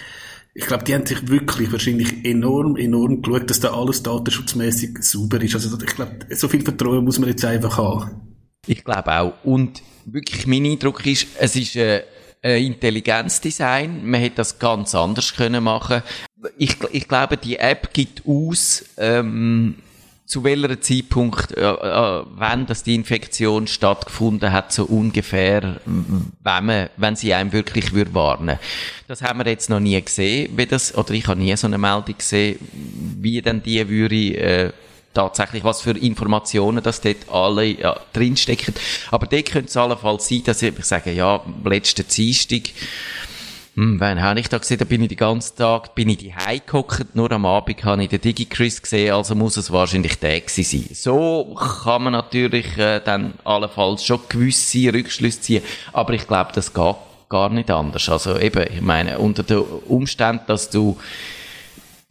ich 0.58 0.66
glaube, 0.66 0.82
die 0.82 0.92
haben 0.92 1.06
sich 1.06 1.28
wirklich 1.28 1.70
wahrscheinlich 1.70 2.24
enorm, 2.24 2.76
enorm 2.76 3.22
geschaut, 3.22 3.48
dass 3.48 3.60
da 3.60 3.74
alles 3.74 4.02
datenschutzmäßig 4.02 4.98
sauber 5.02 5.40
ist. 5.40 5.54
Also 5.54 5.78
ich 5.80 5.94
glaube, 5.94 6.16
so 6.30 6.48
viel 6.48 6.62
Vertrauen 6.62 7.04
muss 7.04 7.20
man 7.20 7.28
jetzt 7.28 7.44
einfach 7.44 7.78
haben. 7.78 8.36
Ich 8.66 8.82
glaube 8.82 9.12
auch. 9.12 9.34
Und 9.44 9.80
wirklich 10.04 10.48
mein 10.48 10.64
Eindruck 10.64 11.06
ist, 11.06 11.28
es 11.38 11.54
ist 11.54 11.76
äh, 11.76 12.02
ein 12.42 12.64
Intelligenzdesign. 12.64 14.04
Man 14.04 14.20
hätte 14.20 14.38
das 14.38 14.58
ganz 14.58 14.96
anders 14.96 15.32
können 15.32 15.62
machen. 15.62 16.02
Ich, 16.56 16.76
ich 16.90 17.06
glaube, 17.06 17.36
die 17.36 17.56
App 17.56 17.94
gibt 17.94 18.22
aus, 18.26 18.84
ähm, 18.96 19.76
zu 20.26 20.42
welcher 20.42 20.80
Zeitpunkt, 20.80 21.56
äh, 21.56 21.60
äh, 21.70 22.24
wenn 22.36 22.66
das 22.66 22.82
die 22.82 22.96
Infektion 22.96 23.68
stattgefunden 23.68 24.52
hat, 24.52 24.72
so 24.72 24.86
ungefähr, 24.86 25.80
wenn 25.86 26.66
man, 26.66 26.90
wenn 26.96 27.14
sie 27.14 27.32
einem 27.32 27.52
wirklich 27.52 27.92
würde 27.92 28.12
warnen. 28.12 28.58
Das 29.08 29.22
haben 29.22 29.38
wir 29.38 29.46
jetzt 29.46 29.70
noch 29.70 29.80
nie 29.80 29.98
gesehen, 30.02 30.52
wie 30.54 30.66
das, 30.66 30.94
oder 30.94 31.12
ich 31.12 31.26
habe 31.26 31.40
nie 31.40 31.56
so 31.56 31.66
eine 31.66 31.78
Meldung 31.78 32.18
gesehen, 32.18 32.58
wie 33.18 33.40
denn 33.40 33.62
die 33.62 33.88
würde, 33.88 34.36
äh, 34.36 34.72
tatsächlich, 35.14 35.64
was 35.64 35.80
für 35.80 35.92
Informationen 35.92 36.82
das 36.82 37.00
dort 37.00 37.26
alle 37.32 37.64
ja, 37.64 37.98
drinstecken. 38.12 38.74
Aber 39.10 39.26
dort 39.26 39.50
könnte 39.50 39.68
es 39.68 39.78
allenfalls 39.78 40.28
sein, 40.28 40.42
dass 40.44 40.60
ich 40.60 40.74
sage, 40.84 41.12
ja, 41.12 41.42
letzten 41.64 42.06
Dienstag, 42.06 42.64
hm, 43.76 43.98
wann 43.98 44.20
habe 44.20 44.40
ich 44.40 44.48
da 44.48 44.58
gesehen? 44.58 44.76
Da 44.76 44.84
bin 44.84 45.00
ich 45.00 45.08
den 45.08 45.16
ganzen 45.16 45.56
Tag, 45.56 45.94
bin 45.94 46.10
ich 46.10 46.18
die 46.18 46.34
gehockt, 46.66 47.14
nur 47.14 47.32
am 47.32 47.46
Abend 47.46 47.82
habe 47.84 48.02
ich 48.02 48.10
den 48.10 48.20
DigiChris 48.20 48.82
gesehen, 48.82 49.14
also 49.14 49.34
muss 49.34 49.56
es 49.56 49.70
wahrscheinlich 49.70 50.18
der 50.18 50.42
sein. 50.48 50.86
So 50.92 51.56
kann 51.84 52.02
man 52.02 52.12
natürlich 52.12 52.76
äh, 52.76 53.00
dann 53.02 53.32
allenfalls 53.42 54.04
schon 54.04 54.20
gewisse 54.28 54.92
Rückschlüsse 54.92 55.40
ziehen, 55.40 55.62
aber 55.94 56.12
ich 56.12 56.26
glaube, 56.26 56.50
das 56.54 56.74
geht 56.74 56.96
gar 57.28 57.50
nicht 57.50 57.70
anders. 57.70 58.08
Also 58.08 58.38
eben, 58.38 58.64
ich 58.72 58.80
meine, 58.80 59.18
unter 59.18 59.42
den 59.42 59.58
Umständen, 59.58 60.44
dass 60.46 60.70
du 60.70 60.98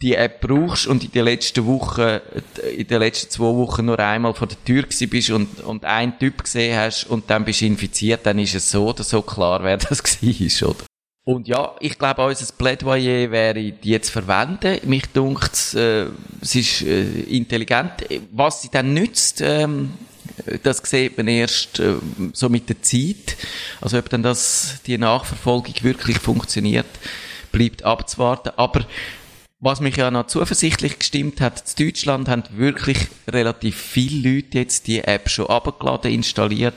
die 0.02 0.14
App 0.14 0.42
brauchst 0.42 0.86
und 0.86 1.04
in 1.04 1.12
den 1.12 1.26
letzten 1.26 1.66
Wochen, 1.66 2.20
in 2.76 2.88
den 2.88 3.00
letzten 3.00 3.32
zwei 3.32 3.46
Wochen 3.46 3.86
nur 3.86 3.98
einmal 3.98 4.34
vor 4.36 4.48
der 4.48 4.64
Tür 4.64 4.84
gewesen 4.84 5.10
bist 5.10 5.32
und, 5.32 5.62
und 5.62 5.86
einen 5.86 6.20
Typ 6.20 6.44
gesehen 6.44 6.78
hast 6.78 7.06
und 7.06 7.30
dann 7.30 7.46
bist 7.46 7.62
du 7.62 7.66
infiziert, 7.66 8.26
dann 8.26 8.38
ist 8.38 8.54
es 8.54 8.70
so 8.70 8.90
oder 8.90 9.04
so 9.04 9.24
klar, 9.24 9.64
wer 9.64 9.78
das 9.78 10.04
war, 10.22 10.70
oder? 10.70 10.86
Und 11.24 11.50
ja, 11.50 11.76
ich 11.82 12.00
glaube, 12.00 12.26
unser 12.26 12.54
Plädoyer 12.54 13.30
wäre, 13.32 13.56
die 13.56 13.90
jetzt 13.90 14.12
verwenden. 14.12 14.80
Mich 14.84 15.08
dunkt 15.08 15.74
äh, 15.74 16.06
es 16.40 16.56
ist 16.56 16.84
äh, 16.84 17.04
intelligent. 17.24 17.92
Was 18.32 18.62
sie 18.62 18.70
dann 18.72 18.94
nützt, 18.94 19.42
ähm, 19.42 19.92
das 20.64 20.78
sieht 20.84 21.18
man 21.18 21.28
erst 21.28 21.80
äh, 21.80 21.96
so 22.34 22.50
mit 22.50 22.70
der 22.70 22.82
Zeit. 22.82 23.38
Also 23.82 23.98
ob 23.98 24.10
dann 24.10 24.24
das, 24.24 24.80
die 24.86 24.98
Nachverfolgung 24.98 25.74
wirklich 25.82 26.20
funktioniert, 26.20 26.88
bleibt 27.52 27.84
abzuwarten. 27.84 28.52
Aber 28.56 28.86
was 29.60 29.80
mich 29.82 29.96
ja 29.98 30.12
noch 30.12 30.28
zuversichtlich 30.28 31.00
gestimmt 31.00 31.42
hat, 31.42 31.64
in 31.78 31.86
Deutschland 31.86 32.30
haben 32.30 32.44
wirklich 32.52 33.08
relativ 33.28 33.76
viele 33.76 34.36
Leute 34.36 34.60
jetzt 34.60 34.88
die 34.88 35.00
App 35.00 35.30
schon 35.30 35.48
abgeladen, 35.48 36.12
installiert. 36.12 36.76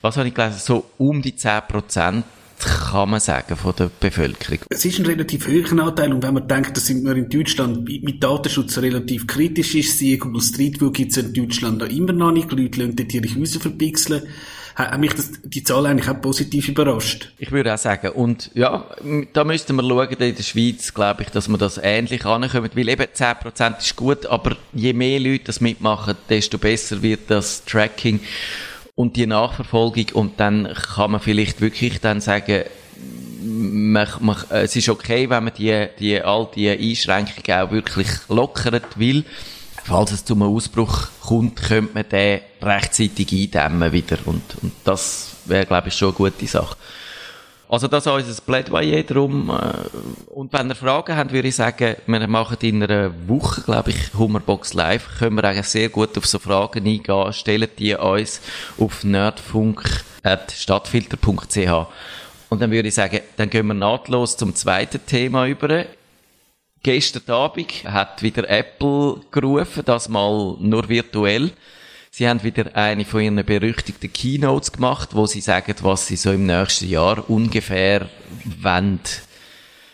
Was 0.00 0.16
habe 0.16 0.28
ich 0.28 0.34
gelesen? 0.34 0.58
So 0.58 0.90
um 0.98 1.22
die 1.22 1.36
10 1.36 1.62
Prozent 1.68 2.24
kann 2.64 3.10
man 3.10 3.20
sagen, 3.20 3.56
von 3.56 3.74
der 3.78 3.90
Bevölkerung. 4.00 4.60
Es 4.70 4.84
ist 4.84 4.98
ein 4.98 5.06
relativ 5.06 5.46
hoher 5.46 5.84
Anteil 5.84 6.12
und 6.12 6.22
wenn 6.22 6.34
man 6.34 6.48
denkt, 6.48 6.76
dass 6.76 6.88
wir 6.88 7.16
in 7.16 7.28
Deutschland 7.28 7.84
mit 7.84 8.22
Datenschutz 8.22 8.78
relativ 8.78 9.26
kritisch 9.26 9.74
ist, 9.74 9.98
siehe 9.98 10.18
Google 10.18 10.42
Street 10.42 10.80
View 10.80 10.90
gibt 10.90 11.12
es 11.12 11.18
in 11.18 11.32
Deutschland 11.32 11.78
noch 11.78 11.88
immer 11.88 12.12
noch 12.12 12.32
nicht, 12.32 12.50
die 12.50 12.56
Leute 12.56 12.80
lassen 12.80 12.96
dort 12.96 13.14
ihre 13.14 13.34
Häuser 13.34 13.60
verpixeln, 13.60 14.22
hat 14.76 15.00
mich 15.00 15.14
das, 15.14 15.30
die 15.42 15.64
Zahl 15.64 15.86
eigentlich 15.86 16.08
auch 16.08 16.20
positiv 16.20 16.68
überrascht. 16.68 17.32
Ich 17.38 17.50
würde 17.50 17.72
auch 17.72 17.78
sagen, 17.78 18.10
und 18.10 18.50
ja, 18.54 18.86
da 19.32 19.44
müssten 19.44 19.74
wir 19.74 19.82
schauen, 19.82 20.08
in 20.08 20.34
der 20.34 20.42
Schweiz, 20.42 20.92
glaube 20.92 21.22
ich, 21.22 21.30
dass 21.30 21.48
wir 21.48 21.56
das 21.56 21.80
ähnlich 21.82 22.26
ankommen, 22.26 22.70
weil 22.74 22.88
eben 22.88 23.02
10% 23.02 23.78
ist 23.78 23.96
gut, 23.96 24.26
aber 24.26 24.56
je 24.74 24.92
mehr 24.92 25.18
Leute 25.18 25.44
das 25.44 25.60
mitmachen, 25.60 26.16
desto 26.28 26.58
besser 26.58 27.02
wird 27.02 27.22
das 27.28 27.64
Tracking 27.64 28.20
und 28.96 29.14
die 29.16 29.26
Nachverfolgung 29.26 30.06
und 30.14 30.40
dann 30.40 30.72
kann 30.74 31.12
man 31.12 31.20
vielleicht 31.20 31.60
wirklich 31.60 32.00
dann 32.00 32.20
sagen, 32.20 32.64
man, 33.42 34.08
man, 34.20 34.36
es 34.50 34.74
ist 34.74 34.88
okay, 34.88 35.30
wenn 35.30 35.44
man 35.44 35.52
die, 35.54 35.86
die, 36.00 36.20
all 36.20 36.48
die 36.52 36.70
Einschränkungen 36.70 37.60
auch 37.60 37.70
wirklich 37.70 38.08
lockert 38.28 38.98
will. 38.98 39.24
Falls 39.84 40.10
es 40.10 40.24
zu 40.24 40.34
einem 40.34 40.42
Ausbruch 40.42 41.08
kommt, 41.20 41.62
könnte 41.62 41.94
man 41.94 42.08
den 42.08 42.40
rechtzeitig 42.60 43.30
eindämmen 43.32 43.92
wieder 43.92 44.18
und, 44.24 44.42
und 44.62 44.72
das 44.82 45.36
wäre, 45.44 45.66
glaube 45.66 45.88
ich, 45.88 45.94
schon 45.94 46.08
eine 46.08 46.16
gute 46.16 46.46
Sache. 46.46 46.76
Also 47.68 47.88
das 47.88 48.06
ist 48.06 48.12
unser 48.12 48.40
Plädoyer 48.42 49.02
drum. 49.02 49.50
Äh, 49.50 49.72
und 50.30 50.52
wenn 50.52 50.68
ihr 50.68 50.76
Fragen 50.76 51.16
habt, 51.16 51.32
würde 51.32 51.48
ich 51.48 51.56
sagen, 51.56 51.96
wir 52.06 52.28
machen 52.28 52.58
in 52.60 52.80
einer 52.82 53.10
Woche, 53.26 53.62
glaube 53.62 53.90
ich, 53.90 54.14
Hummerbox 54.14 54.74
Live. 54.74 55.18
Können 55.18 55.34
wir 55.36 55.44
eigentlich 55.44 55.66
sehr 55.66 55.88
gut 55.88 56.16
auf 56.16 56.26
so 56.26 56.38
Fragen 56.38 56.86
eingehen. 56.86 57.32
Stellen 57.32 57.68
die 57.76 57.96
uns 57.96 58.40
auf 58.78 59.02
nerdfunk.stadtfilter.ch 59.02 61.86
Und 62.50 62.62
dann 62.62 62.70
würde 62.70 62.88
ich 62.88 62.94
sagen, 62.94 63.18
dann 63.36 63.50
gehen 63.50 63.66
wir 63.66 63.74
nahtlos 63.74 64.36
zum 64.36 64.54
zweiten 64.54 65.04
Thema 65.04 65.48
über. 65.48 65.86
Gestern 66.84 67.34
Abend 67.34 67.82
hat 67.84 68.22
wieder 68.22 68.48
Apple 68.48 69.22
gerufen, 69.32 69.82
das 69.84 70.08
mal 70.08 70.54
nur 70.60 70.88
virtuell. 70.88 71.50
Sie 72.18 72.26
haben 72.26 72.42
wieder 72.42 72.74
eine 72.74 73.04
von 73.04 73.20
ihren 73.20 73.44
berüchtigten 73.44 74.10
Keynotes 74.10 74.72
gemacht, 74.72 75.10
wo 75.12 75.26
sie 75.26 75.42
sagen, 75.42 75.74
was 75.82 76.06
sie 76.06 76.16
so 76.16 76.32
im 76.32 76.46
nächsten 76.46 76.88
Jahr 76.88 77.28
ungefähr 77.28 78.08
wollen, 78.62 79.00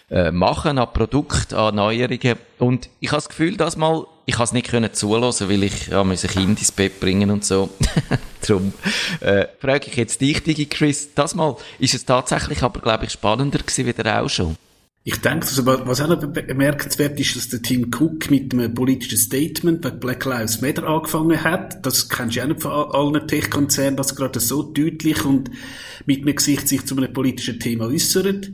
äh, 0.09 0.31
machen 0.31 0.79
an 0.79 0.93
Produkt, 0.93 1.53
an 1.53 1.75
Neuerungen. 1.75 2.37
Und 2.61 2.91
ich 3.01 3.09
habe 3.09 3.17
das 3.17 3.29
Gefühl, 3.29 3.57
dass 3.57 3.77
mal, 3.77 4.07
ich 4.25 4.35
habe 4.35 4.45
es 4.45 4.53
nicht 4.53 4.69
können 4.69 4.95
zulassen, 4.95 5.49
weil 5.49 5.65
ich 5.65 5.89
ja, 5.89 6.01
ein 6.01 6.17
Kind 6.17 6.61
ins 6.61 6.71
Bett 6.71 7.01
bringen 7.01 7.29
und 7.33 7.45
so. 7.45 7.71
Darum 8.47 8.73
äh, 9.19 9.47
frage 9.59 9.89
ich 9.89 9.97
jetzt 9.97 10.21
dich, 10.21 10.45
Digi 10.45 10.67
Chris, 10.67 11.15
das 11.17 11.35
mal 11.35 11.57
ist 11.81 11.95
es 11.95 12.05
tatsächlich 12.05 12.63
aber, 12.63 12.79
glaube 12.79 13.07
ich, 13.07 13.11
spannender 13.11 13.59
gewesen 13.59 13.85
wie 13.85 13.93
der 13.93 14.23
auch 14.23 14.31
schon. 14.31 14.55
Ich 15.05 15.17
denke, 15.17 15.47
also, 15.47 15.67
was 15.67 16.01
auch 16.01 16.09
noch 16.09 16.21
bemerkenswert 16.21 17.19
ist, 17.19 17.35
dass 17.35 17.49
der 17.49 17.61
Tim 17.61 17.91
Cook 17.93 18.31
mit 18.31 18.53
einem 18.55 18.73
politischen 18.73 19.19
Statement 19.19 19.81
bei 19.81 19.91
Black 19.91 20.25
Lives 20.25 20.61
Matter 20.61 20.87
angefangen 20.87 21.43
hat. 21.43 21.85
Das 21.85 22.09
kennst 22.09 22.37
du 22.37 22.41
ja 22.41 22.47
nicht 22.47 22.63
von 22.63 22.71
allen 22.71 23.27
Tech-Konzernen, 23.27 23.97
dass 23.97 24.13
er 24.13 24.17
gerade 24.17 24.39
so 24.39 24.63
deutlich 24.63 25.25
und 25.25 25.51
mit 26.07 26.23
einem 26.23 26.37
Gesicht 26.37 26.69
sich 26.69 26.87
zu 26.87 26.97
einem 26.97 27.13
politischen 27.13 27.59
Thema 27.59 27.87
äußert. 27.87 28.53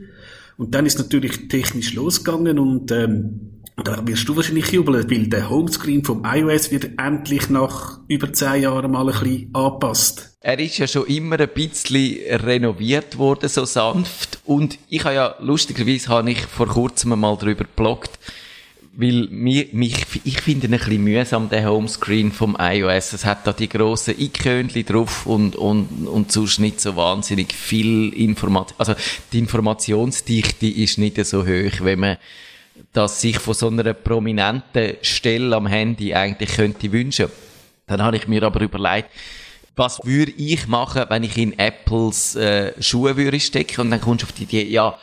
Und 0.56 0.74
dann 0.74 0.86
ist 0.86 0.98
natürlich 0.98 1.48
technisch 1.48 1.92
losgegangen 1.92 2.58
und 2.58 2.90
ähm, 2.92 3.57
da 3.84 4.06
wirst 4.06 4.28
du 4.28 4.36
wahrscheinlich 4.36 4.70
jubeln, 4.72 5.10
weil 5.10 5.26
der 5.28 5.48
Homescreen 5.48 6.04
vom 6.04 6.24
iOS 6.24 6.70
wird 6.70 6.90
endlich 6.98 7.48
nach 7.48 8.00
über 8.08 8.32
zehn 8.32 8.62
Jahren 8.62 8.90
mal 8.90 9.08
ein 9.08 9.18
bisschen 9.18 9.54
angepasst. 9.54 10.36
Er 10.40 10.58
ist 10.58 10.78
ja 10.78 10.86
schon 10.86 11.06
immer 11.06 11.38
ein 11.38 11.48
bisschen 11.48 12.18
renoviert 12.40 13.18
worden, 13.18 13.48
so 13.48 13.64
sanft. 13.64 14.40
Und 14.44 14.78
ich 14.88 15.04
habe 15.04 15.14
ja, 15.14 15.34
lustigerweise 15.40 16.08
habe 16.08 16.30
ich 16.30 16.40
vor 16.40 16.68
kurzem 16.68 17.18
mal 17.18 17.36
darüber 17.36 17.64
gebloggt, 17.64 18.18
weil 18.96 19.28
mich, 19.30 19.72
mich, 19.72 20.04
ich 20.24 20.40
finde 20.40 20.66
ihn 20.66 20.74
ein 20.74 20.78
bisschen 20.80 21.04
mühsam, 21.04 21.48
der 21.48 21.70
Homescreen 21.70 22.32
vom 22.32 22.56
iOS. 22.58 23.12
Es 23.12 23.24
hat 23.24 23.46
da 23.46 23.52
die 23.52 23.68
grossen 23.68 24.18
Ikönchen 24.18 24.84
drauf 24.86 25.24
und, 25.24 25.54
und, 25.54 26.08
und 26.08 26.32
sonst 26.32 26.58
nicht 26.58 26.80
so 26.80 26.96
wahnsinnig 26.96 27.52
viel 27.52 28.12
Information. 28.12 28.74
Also, 28.78 28.94
die 29.32 29.38
Informationsdichte 29.38 30.66
ist 30.66 30.98
nicht 30.98 31.24
so 31.24 31.42
hoch, 31.42 31.80
wenn 31.80 32.00
man 32.00 32.16
das 32.98 33.20
sich 33.20 33.38
von 33.38 33.54
so 33.54 33.68
einer 33.68 33.94
prominenten 33.94 34.96
Stelle 35.02 35.54
am 35.54 35.68
Handy 35.68 36.12
eigentlich 36.12 36.50
könnte 36.50 36.90
wünschen. 36.90 37.28
Dann 37.86 38.02
habe 38.02 38.16
ich 38.16 38.26
mir 38.26 38.42
aber 38.42 38.60
überlegt, 38.60 39.08
was 39.76 40.00
würde 40.02 40.32
ich 40.32 40.66
machen, 40.66 41.04
wenn 41.08 41.22
ich 41.22 41.38
in 41.38 41.56
Apples 41.56 42.34
äh, 42.34 42.72
Schuhe 42.82 43.16
würde 43.16 43.38
stecken 43.38 43.82
und 43.82 43.90
dann 43.92 44.00
kommst 44.00 44.24
du 44.24 44.26
auf 44.26 44.32
die 44.32 44.42
Idee, 44.42 44.64
ja, 44.64 44.98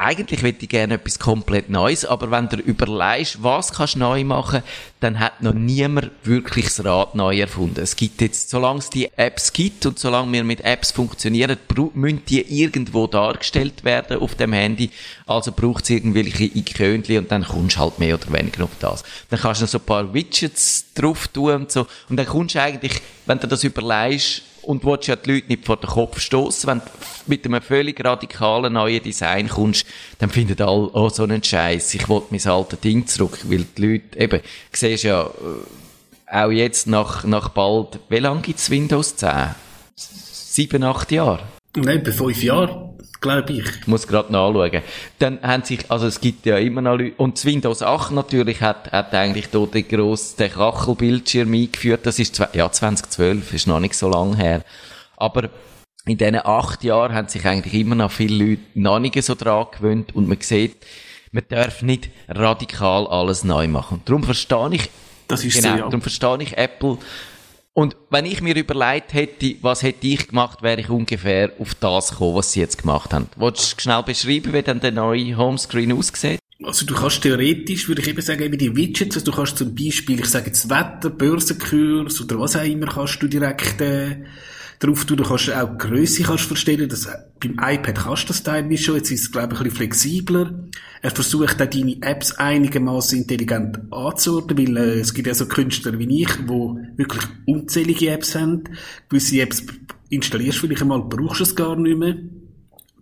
eigentlich 0.00 0.42
hätte 0.42 0.62
ich 0.62 0.68
gerne 0.70 0.94
etwas 0.94 1.18
komplett 1.18 1.68
Neues, 1.68 2.06
aber 2.06 2.30
wenn 2.30 2.48
du 2.48 2.56
überlegst, 2.56 3.42
was 3.42 3.72
kannst 3.72 3.96
du 3.96 3.98
neu 3.98 4.24
machen, 4.24 4.62
dann 5.00 5.20
hat 5.20 5.42
noch 5.42 5.52
niemand 5.52 6.10
wirklich 6.24 6.64
das 6.66 6.84
Rad 6.84 7.14
neu 7.14 7.38
erfunden. 7.38 7.80
Es 7.80 7.96
gibt 7.96 8.22
jetzt, 8.22 8.48
solange 8.48 8.78
es 8.78 8.88
die 8.88 9.10
Apps 9.16 9.52
gibt 9.52 9.84
und 9.84 9.98
solange 9.98 10.32
wir 10.32 10.42
mit 10.42 10.62
Apps 10.62 10.90
funktionieren, 10.90 11.58
müssen 11.94 12.22
die 12.26 12.62
irgendwo 12.62 13.06
dargestellt 13.06 13.84
werden 13.84 14.20
auf 14.20 14.34
dem 14.34 14.54
Handy. 14.54 14.90
Also 15.26 15.52
braucht 15.52 15.84
es 15.84 15.90
irgendwelche 15.90 16.44
Ikönchen 16.44 17.18
und 17.18 17.30
dann 17.30 17.44
kommst 17.44 17.76
du 17.76 17.80
halt 17.80 17.98
mehr 17.98 18.14
oder 18.14 18.32
weniger 18.32 18.64
auf 18.64 18.70
das. 18.80 19.04
Dann 19.28 19.38
kannst 19.38 19.60
du 19.60 19.64
noch 19.64 19.70
so 19.70 19.78
ein 19.78 19.84
paar 19.84 20.14
Widgets 20.14 20.94
drauf 20.94 21.28
tun 21.28 21.52
und 21.52 21.72
so. 21.72 21.86
Und 22.08 22.16
dann 22.16 22.26
kommst 22.26 22.54
du 22.54 22.62
eigentlich, 22.62 23.02
wenn 23.26 23.38
du 23.38 23.46
das 23.46 23.64
überlegst, 23.64 24.42
und 24.70 24.84
willst 24.84 25.08
ja 25.08 25.16
die 25.16 25.32
Leute 25.32 25.48
nicht 25.48 25.66
vor 25.66 25.76
den 25.76 25.90
Kopf 25.90 26.20
stoßen. 26.20 26.68
Wenn 26.68 26.78
du 26.78 26.84
mit 27.26 27.44
einem 27.44 27.60
völlig 27.60 28.04
radikalen 28.04 28.72
neuen 28.74 29.02
Design 29.02 29.48
kommst, 29.48 29.84
dann 30.18 30.30
finden 30.30 30.60
alle, 30.62 30.90
oh, 30.92 31.08
so 31.08 31.24
einen 31.24 31.42
Scheiß. 31.42 31.94
Ich 31.94 32.08
will 32.08 32.22
mein 32.30 32.46
altes 32.46 32.78
Ding 32.80 33.06
zurück, 33.06 33.38
weil 33.44 33.66
die 33.76 33.86
Leute, 33.86 34.18
eben, 34.18 34.40
siehst 34.72 35.02
ja, 35.02 35.24
äh, 35.24 36.32
auch 36.32 36.50
jetzt 36.52 36.86
nach, 36.86 37.24
nach 37.24 37.48
bald, 37.48 37.98
wie 38.08 38.18
lange 38.18 38.42
gibt's 38.42 38.70
Windows 38.70 39.16
10? 39.16 39.56
Sieben, 39.96 40.84
acht 40.84 41.10
Jahre? 41.10 41.42
Nein, 41.76 42.02
bei 42.04 42.12
fünf 42.12 42.40
Jahren 42.42 42.89
glaube 43.20 43.52
ich. 43.52 43.86
Muss 43.86 44.06
gerade 44.06 44.32
nachschauen. 44.32 44.82
Dann 45.18 45.40
haben 45.42 45.64
sich, 45.64 45.90
also 45.90 46.06
es 46.06 46.20
gibt 46.20 46.46
ja 46.46 46.58
immer 46.58 46.80
noch 46.80 46.96
Leute, 46.96 47.14
und 47.16 47.36
das 47.36 47.44
Windows 47.44 47.82
8 47.82 48.12
natürlich 48.12 48.60
hat, 48.60 48.92
hat 48.92 49.14
eigentlich 49.14 49.48
dort 49.50 49.74
den 49.74 49.86
grossen, 49.86 50.50
Kachelbildschirm 50.50 51.52
eingeführt. 51.52 52.06
Das 52.06 52.18
ist, 52.18 52.38
ja, 52.52 52.70
2012, 52.70 53.54
ist 53.54 53.66
noch 53.66 53.80
nicht 53.80 53.94
so 53.94 54.08
lang 54.08 54.36
her. 54.36 54.62
Aber 55.16 55.50
in 56.06 56.16
diesen 56.16 56.36
acht 56.36 56.82
Jahren 56.82 57.14
haben 57.14 57.28
sich 57.28 57.46
eigentlich 57.46 57.74
immer 57.74 57.94
noch 57.94 58.10
viele 58.10 58.44
Leute 58.44 58.62
noch 58.74 58.98
nicht 58.98 59.22
so 59.22 59.34
dran 59.34 59.66
gewöhnt 59.70 60.14
und 60.14 60.28
man 60.28 60.38
sieht, 60.40 60.76
man 61.32 61.44
darf 61.48 61.82
nicht 61.82 62.10
radikal 62.28 63.06
alles 63.06 63.44
neu 63.44 63.68
machen. 63.68 64.02
Darum 64.06 64.24
verstehe 64.24 64.70
ich, 64.72 64.90
das 65.28 65.44
ist 65.44 65.56
genau, 65.56 65.68
so, 65.68 65.76
ja. 65.76 65.84
darum 65.84 66.02
verstehe 66.02 66.42
ich 66.42 66.56
Apple 66.56 66.98
und 67.72 67.96
wenn 68.10 68.26
ich 68.26 68.42
mir 68.42 68.56
überlegt 68.56 69.14
hätte, 69.14 69.54
was 69.62 69.82
hätte 69.82 70.06
ich 70.06 70.28
gemacht, 70.28 70.62
wäre 70.62 70.80
ich 70.80 70.90
ungefähr 70.90 71.52
auf 71.58 71.74
das 71.76 72.10
gekommen, 72.10 72.36
was 72.36 72.52
sie 72.52 72.60
jetzt 72.60 72.78
gemacht 72.78 73.12
haben. 73.12 73.28
Wolltest 73.36 73.76
du 73.76 73.82
schnell 73.82 74.02
beschreiben, 74.02 74.52
wie 74.52 74.62
dann 74.62 74.80
der 74.80 74.92
neue 74.92 75.36
Homescreen 75.36 75.92
aussieht? 75.92 76.40
Also 76.62 76.84
du 76.84 76.94
kannst 76.94 77.22
theoretisch, 77.22 77.88
würde 77.88 78.02
ich 78.02 78.08
eben 78.08 78.20
sagen, 78.20 78.42
eben 78.42 78.58
die 78.58 78.76
Widgets, 78.76 79.16
also 79.16 79.30
du 79.30 79.36
kannst 79.36 79.56
zum 79.56 79.74
Beispiel, 79.74 80.20
ich 80.20 80.26
sage 80.26 80.46
jetzt 80.46 80.68
Wetter, 80.68 81.08
Börsenkurs 81.08 82.20
oder 82.20 82.38
was 82.38 82.56
auch 82.56 82.64
immer, 82.64 82.86
kannst 82.86 83.22
du 83.22 83.28
direkt 83.28 83.80
äh, 83.80 84.24
drauf 84.80 85.04
tun. 85.04 85.18
Du 85.18 85.22
kannst 85.24 85.52
auch 85.52 85.70
die 85.70 85.78
Grösse 85.78 86.22
kannst 86.24 86.44
verstellen. 86.44 86.88
Das, 86.88 87.08
beim 87.38 87.52
iPad 87.52 87.94
kannst 87.94 88.24
du 88.24 88.28
das 88.28 88.42
teilweise 88.42 88.82
schon. 88.82 88.96
Jetzt 88.96 89.10
ist 89.12 89.20
es, 89.20 89.32
glaube 89.32 89.54
ich, 89.54 89.60
ein 89.60 89.64
bisschen 89.64 89.76
flexibler. 89.76 90.68
Er 91.02 91.10
versucht 91.10 91.62
auch 91.62 91.66
deine 91.66 92.02
Apps 92.02 92.32
einigermaßen 92.32 93.18
intelligent 93.18 93.80
anzuordnen, 93.90 94.58
weil 94.58 94.76
äh, 94.76 95.00
es 95.00 95.14
gibt 95.14 95.28
ja 95.28 95.34
so 95.34 95.46
Künstler 95.46 95.98
wie 95.98 96.22
ich, 96.22 96.32
die 96.32 96.48
wirklich 96.98 97.22
unzählige 97.46 98.10
Apps 98.10 98.34
haben. 98.34 98.64
Gewisse 99.08 99.40
Apps 99.40 99.64
installierst 100.08 100.58
du 100.58 100.66
vielleicht 100.66 100.82
einmal, 100.82 101.02
brauchst 101.02 101.40
du 101.40 101.44
es 101.44 101.54
gar 101.54 101.76
nicht 101.76 101.96
mehr 101.96 102.16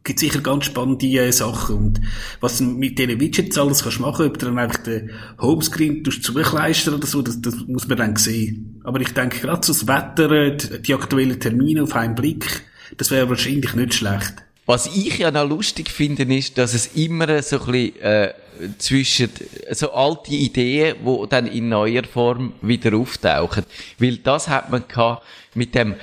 gibt 0.08 0.20
sicher 0.20 0.40
ganz 0.40 0.64
spannende 0.64 1.06
äh, 1.06 1.30
Sachen. 1.30 1.76
Und 1.76 2.00
was 2.40 2.58
du 2.58 2.64
mit 2.64 2.98
diesen 2.98 3.20
Widgets 3.20 3.58
alles 3.58 3.82
kannst 3.84 4.00
machen, 4.00 4.26
ob 4.26 4.38
du 4.38 4.46
dann 4.46 4.58
einfach 4.58 4.82
den 4.82 5.10
Homescreen 5.40 6.02
zukleistern 6.04 6.94
oder 6.94 7.06
so, 7.06 7.22
das, 7.22 7.40
das 7.40 7.54
muss 7.66 7.86
man 7.86 7.98
dann 7.98 8.16
sehen. 8.16 8.80
Aber 8.84 9.00
ich 9.00 9.12
denke, 9.12 9.38
gerade 9.38 9.64
so 9.64 9.72
das 9.72 9.86
Wetter, 9.86 10.30
äh, 10.30 10.56
die, 10.56 10.82
die 10.82 10.94
aktuellen 10.94 11.38
Termine 11.38 11.82
auf 11.82 11.94
einen 11.94 12.14
Blick, 12.14 12.62
das 12.96 13.10
wäre 13.10 13.28
wahrscheinlich 13.28 13.74
nicht 13.74 13.94
schlecht. 13.94 14.34
Was 14.64 14.86
ich 14.86 15.18
ja 15.18 15.30
noch 15.30 15.48
lustig 15.48 15.90
finde, 15.90 16.24
ist, 16.34 16.58
dass 16.58 16.74
es 16.74 16.94
immer 16.94 17.42
so 17.42 17.60
ein 17.60 17.66
bisschen, 17.72 18.00
äh, 18.00 18.34
zwischen 18.78 19.30
so 19.70 19.92
alte 19.92 20.32
Ideen, 20.32 20.96
die 21.04 21.28
dann 21.28 21.46
in 21.46 21.68
neuer 21.68 22.04
Form 22.04 22.54
wieder 22.62 22.96
auftauchen. 22.96 23.64
Weil 23.98 24.16
das 24.16 24.48
hat 24.48 24.70
man 24.70 24.84
gehabt 24.88 25.22
mit 25.54 25.74
dem 25.74 25.94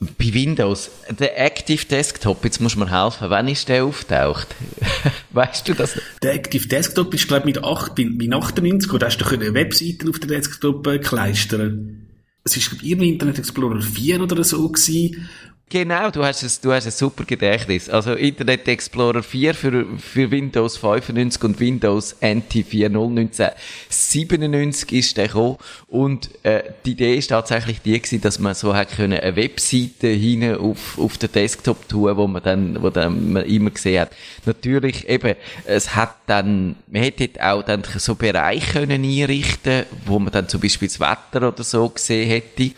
bei 0.00 0.34
Windows, 0.34 0.90
der 1.18 1.40
Active 1.40 1.84
Desktop, 1.86 2.44
jetzt 2.44 2.60
muss 2.60 2.76
man 2.76 2.90
helfen, 2.90 3.30
wann 3.30 3.48
ist 3.48 3.68
der 3.68 3.84
auftaucht? 3.84 4.48
weißt 5.32 5.68
du 5.68 5.74
das? 5.74 5.98
Der 6.22 6.34
Active 6.34 6.66
Desktop 6.66 7.14
ist, 7.14 7.28
glaube 7.28 7.48
ich, 7.48 7.56
mit, 7.56 7.64
8, 7.64 7.98
mit 7.98 8.32
98, 8.32 8.92
oder 8.92 9.06
hast 9.06 9.18
du 9.18 9.26
eine 9.26 9.54
Webseite 9.54 10.08
auf 10.08 10.18
der 10.18 10.28
Desktop 10.28 10.86
äh, 10.86 10.98
kleistern. 10.98 12.08
Es 12.44 12.56
ist, 12.56 12.70
glaube 12.70 12.84
ich, 12.84 13.12
Internet 13.12 13.38
Explorer 13.38 13.80
4 13.80 14.20
oder 14.20 14.44
so 14.44 14.68
gewesen. 14.68 15.28
Genau, 15.74 16.08
du 16.08 16.24
hast, 16.24 16.44
ein, 16.44 16.50
du 16.62 16.72
hast 16.72 16.86
ein 16.86 16.92
super 16.92 17.24
Gedächtnis. 17.24 17.90
Also 17.90 18.12
Internet 18.12 18.68
Explorer 18.68 19.24
4 19.24 19.54
für, 19.54 19.84
für 19.98 20.30
Windows 20.30 20.76
95 20.76 21.42
und 21.42 21.58
Windows 21.58 22.14
NT 22.20 22.54
4.0 22.54 22.84
1997 22.84 24.92
ist 24.92 25.16
der 25.16 25.26
gekommen. 25.26 25.56
Und 25.88 26.30
äh, 26.44 26.62
die 26.86 26.92
Idee 26.92 27.16
ist 27.16 27.26
tatsächlich 27.26 27.82
die 27.82 28.00
gewesen, 28.00 28.20
dass 28.20 28.38
man 28.38 28.54
so 28.54 28.76
hat 28.76 28.94
können 28.94 29.18
eine 29.18 29.34
Webseite 29.34 30.06
hinein 30.06 30.58
auf, 30.58 30.96
auf 30.96 31.18
den 31.18 31.32
Desktop 31.32 31.88
tun, 31.88 32.16
wo 32.16 32.28
man 32.28 32.44
dann, 32.44 32.80
wo 32.80 32.90
dann 32.90 33.32
man 33.32 33.44
immer 33.44 33.70
gesehen 33.70 34.02
hat. 34.02 34.12
Natürlich 34.46 35.08
eben, 35.08 35.34
es 35.64 35.96
hat 35.96 36.14
dann, 36.26 36.76
man 36.86 37.02
hätte 37.02 37.30
auch 37.44 37.64
dann 37.64 37.82
so 37.96 38.14
Bereiche 38.14 38.74
können 38.74 39.02
einrichten, 39.02 39.86
wo 40.06 40.20
man 40.20 40.32
dann 40.32 40.48
zum 40.48 40.60
Beispiel 40.60 40.86
das 40.86 41.00
Wetter 41.00 41.48
oder 41.48 41.64
so 41.64 41.88
gesehen 41.88 42.28
hätte. 42.28 42.70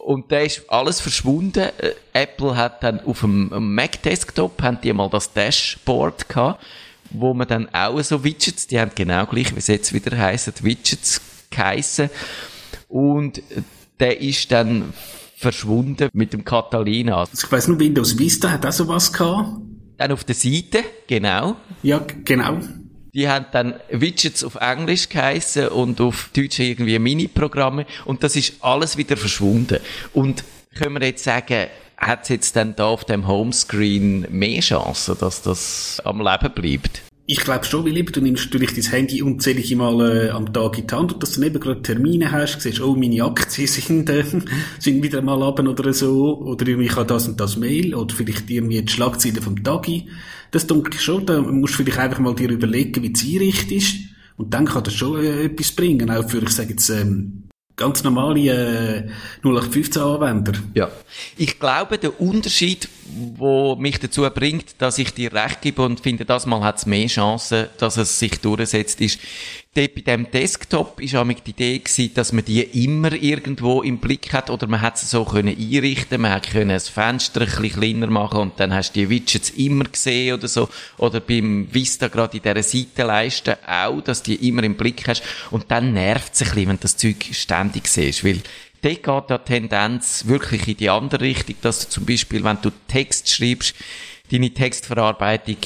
Und 0.00 0.32
da 0.32 0.40
ist 0.40 0.62
alles 0.68 1.00
verschwunden. 1.00 1.68
Äh, 1.78 1.94
Apple 2.12 2.56
hat 2.56 2.82
dann 2.82 3.00
auf 3.00 3.20
dem 3.20 3.74
Mac 3.74 4.02
Desktop, 4.02 4.62
haben 4.62 4.78
die 4.82 4.92
mal 4.92 5.10
das 5.10 5.32
Dashboard 5.32 6.28
gehabt, 6.28 6.64
wo 7.10 7.34
man 7.34 7.46
dann 7.46 7.68
auch 7.74 8.00
so 8.00 8.24
Widgets, 8.24 8.66
die 8.66 8.80
haben 8.80 8.92
genau 8.94 9.26
gleich, 9.26 9.54
wie 9.54 9.58
es 9.58 9.66
jetzt 9.66 9.92
wieder 9.92 10.16
heisst, 10.16 10.64
Widgets 10.64 11.20
geheissen. 11.50 12.08
Und 12.88 13.42
der 13.98 14.20
ist 14.20 14.50
dann 14.50 14.92
verschwunden 15.36 16.08
mit 16.12 16.32
dem 16.32 16.44
Catalina. 16.44 17.18
Also 17.18 17.32
ich 17.34 17.52
weiss 17.52 17.68
nur, 17.68 17.78
Windows 17.78 18.18
Vista 18.18 18.50
hat 18.50 18.64
auch 18.64 18.72
sowas 18.72 19.12
gehabt. 19.12 19.60
Dann 19.98 20.12
auf 20.12 20.24
der 20.24 20.34
Seite, 20.34 20.82
genau. 21.06 21.56
Ja, 21.82 22.02
genau. 22.24 22.58
Die 23.12 23.28
haben 23.28 23.46
dann 23.52 23.74
Widgets 23.90 24.44
auf 24.44 24.54
Englisch 24.56 25.08
geheissen 25.08 25.68
und 25.68 26.00
auf 26.00 26.30
Deutsch 26.34 26.60
irgendwie 26.60 26.98
Mini-Programme 26.98 27.86
und 28.04 28.22
das 28.22 28.36
ist 28.36 28.54
alles 28.60 28.96
wieder 28.96 29.16
verschwunden. 29.16 29.78
Und 30.12 30.44
können 30.76 31.00
wir 31.00 31.06
jetzt 31.06 31.24
sagen, 31.24 31.66
hat 31.96 32.22
es 32.22 32.28
jetzt 32.28 32.56
dann 32.56 32.76
da 32.76 32.86
auf 32.86 33.04
dem 33.04 33.26
Homescreen 33.26 34.26
mehr 34.30 34.60
Chancen, 34.60 35.16
dass 35.18 35.42
das 35.42 36.00
am 36.04 36.20
Leben 36.20 36.52
bleibt? 36.54 37.02
Ich 37.26 37.40
glaube 37.40 37.64
schon, 37.64 37.84
weil 37.84 37.96
eben, 37.96 38.10
du 38.10 38.20
nimmst 38.20 38.46
natürlich 38.46 38.74
dein 38.74 38.90
Handy 38.90 39.22
unzählige 39.22 39.76
Mal 39.76 40.26
äh, 40.26 40.30
am 40.30 40.52
Tag 40.52 40.78
in 40.78 40.86
die 40.88 40.94
Hand 40.94 41.12
und 41.12 41.22
dass 41.22 41.32
du 41.32 41.40
dann 41.40 41.50
eben 41.50 41.60
gerade 41.60 41.82
Termine 41.82 42.32
hast, 42.32 42.60
siehst, 42.60 42.80
oh, 42.80 42.96
meine 42.96 43.22
Aktien 43.22 43.68
sind, 43.68 44.10
äh, 44.10 44.24
sind 44.80 45.02
wieder 45.02 45.22
mal 45.22 45.40
ab 45.42 45.60
oder 45.60 45.92
so, 45.92 46.38
oder 46.38 46.66
ich 46.66 46.96
habe 46.96 47.06
das 47.06 47.28
und 47.28 47.38
das 47.38 47.56
Mail, 47.56 47.94
oder 47.94 48.12
vielleicht 48.12 48.50
irgendwie 48.50 48.82
die 48.82 48.92
Schlagzeilen 48.92 49.42
vom 49.42 49.62
Tagi. 49.62 50.08
Das 50.50 50.66
denke 50.66 50.90
ich 50.94 51.00
schon, 51.00 51.26
da 51.26 51.40
musst 51.40 51.74
du 51.74 51.84
vielleicht 51.84 51.98
einfach 51.98 52.18
mal 52.18 52.34
dir 52.34 52.50
überlegen, 52.50 53.02
wie 53.02 53.10
die 53.10 53.38
Einrichtung 53.38 53.76
ist, 53.76 53.96
und 54.36 54.54
dann 54.54 54.64
kann 54.64 54.82
das 54.84 54.94
schon 54.94 55.22
äh, 55.22 55.44
etwas 55.44 55.72
bringen, 55.72 56.10
auch 56.10 56.28
für, 56.28 56.42
ich 56.42 56.48
sage 56.48 56.70
jetzt, 56.70 56.88
ähm, 56.88 57.44
ganz 57.76 58.02
normale 58.04 59.08
äh, 59.42 59.46
0815-Anwender. 59.46 60.52
Ja. 60.74 60.90
Ich 61.36 61.58
glaube, 61.58 61.98
der 61.98 62.20
Unterschied, 62.20 62.88
wo 63.36 63.76
mich 63.76 63.98
dazu 63.98 64.22
bringt, 64.30 64.74
dass 64.78 64.98
ich 64.98 65.14
dir 65.14 65.32
recht 65.32 65.62
gebe 65.62 65.82
und 65.82 66.00
finde, 66.00 66.24
das 66.24 66.46
mal 66.46 66.62
hat 66.62 66.78
es 66.78 66.86
mehr 66.86 67.06
Chancen, 67.06 67.68
dass 67.78 67.96
es 67.96 68.18
sich 68.18 68.40
durchsetzt, 68.40 69.00
ist, 69.00 69.18
dort 69.74 69.94
bei 69.94 70.00
dem 70.00 70.30
Desktop 70.30 71.00
ist 71.00 71.14
auch 71.14 71.26
die 71.26 71.50
Idee 71.50 71.78
gewesen, 71.78 72.12
dass 72.14 72.32
man 72.32 72.44
die 72.44 72.62
immer 72.84 73.12
irgendwo 73.12 73.82
im 73.82 73.98
Blick 73.98 74.32
hat 74.32 74.50
oder 74.50 74.66
man 74.66 74.80
hat 74.80 74.98
sie 74.98 75.06
so 75.06 75.24
können 75.24 75.56
einrichten, 75.56 76.20
man 76.20 76.32
hat 76.32 76.50
können 76.50 76.70
das 76.70 76.88
Fenster 76.88 77.42
ein 77.42 77.46
bisschen 77.46 77.80
kleiner 77.80 78.08
machen 78.08 78.40
und 78.40 78.58
dann 78.58 78.74
hast 78.74 78.92
du 78.92 79.00
die 79.00 79.10
Widgets 79.10 79.50
immer 79.50 79.84
gesehen 79.84 80.34
oder 80.34 80.48
so. 80.48 80.68
Oder 80.98 81.20
beim 81.20 81.68
Vista 81.72 82.08
gerade 82.08 82.38
in 82.38 82.42
dieser 82.42 82.62
Seitenleiste 82.62 83.58
auch, 83.66 84.00
dass 84.00 84.22
die 84.22 84.48
immer 84.48 84.64
im 84.64 84.76
Blick 84.76 85.06
hast. 85.06 85.22
Und 85.50 85.70
dann 85.70 85.92
nervt 85.92 86.34
es 86.34 86.42
ein 86.42 86.48
bisschen, 86.48 86.68
wenn 86.68 86.76
du 86.76 86.82
das 86.82 86.96
Zeug 86.96 87.24
ständig 87.32 87.86
siehst, 87.86 88.24
weil 88.24 88.40
dort 88.82 89.02
geht 89.02 89.30
die 89.30 89.44
Tendenz 89.44 90.26
wirklich 90.26 90.68
in 90.68 90.76
die 90.76 90.90
andere 90.90 91.22
Richtung, 91.22 91.56
dass 91.62 91.80
du 91.80 91.88
zum 91.88 92.06
Beispiel, 92.06 92.42
wenn 92.44 92.58
du 92.62 92.70
Text 92.88 93.30
schreibst, 93.30 93.74
deine 94.30 94.50
Textverarbeitung 94.50 95.56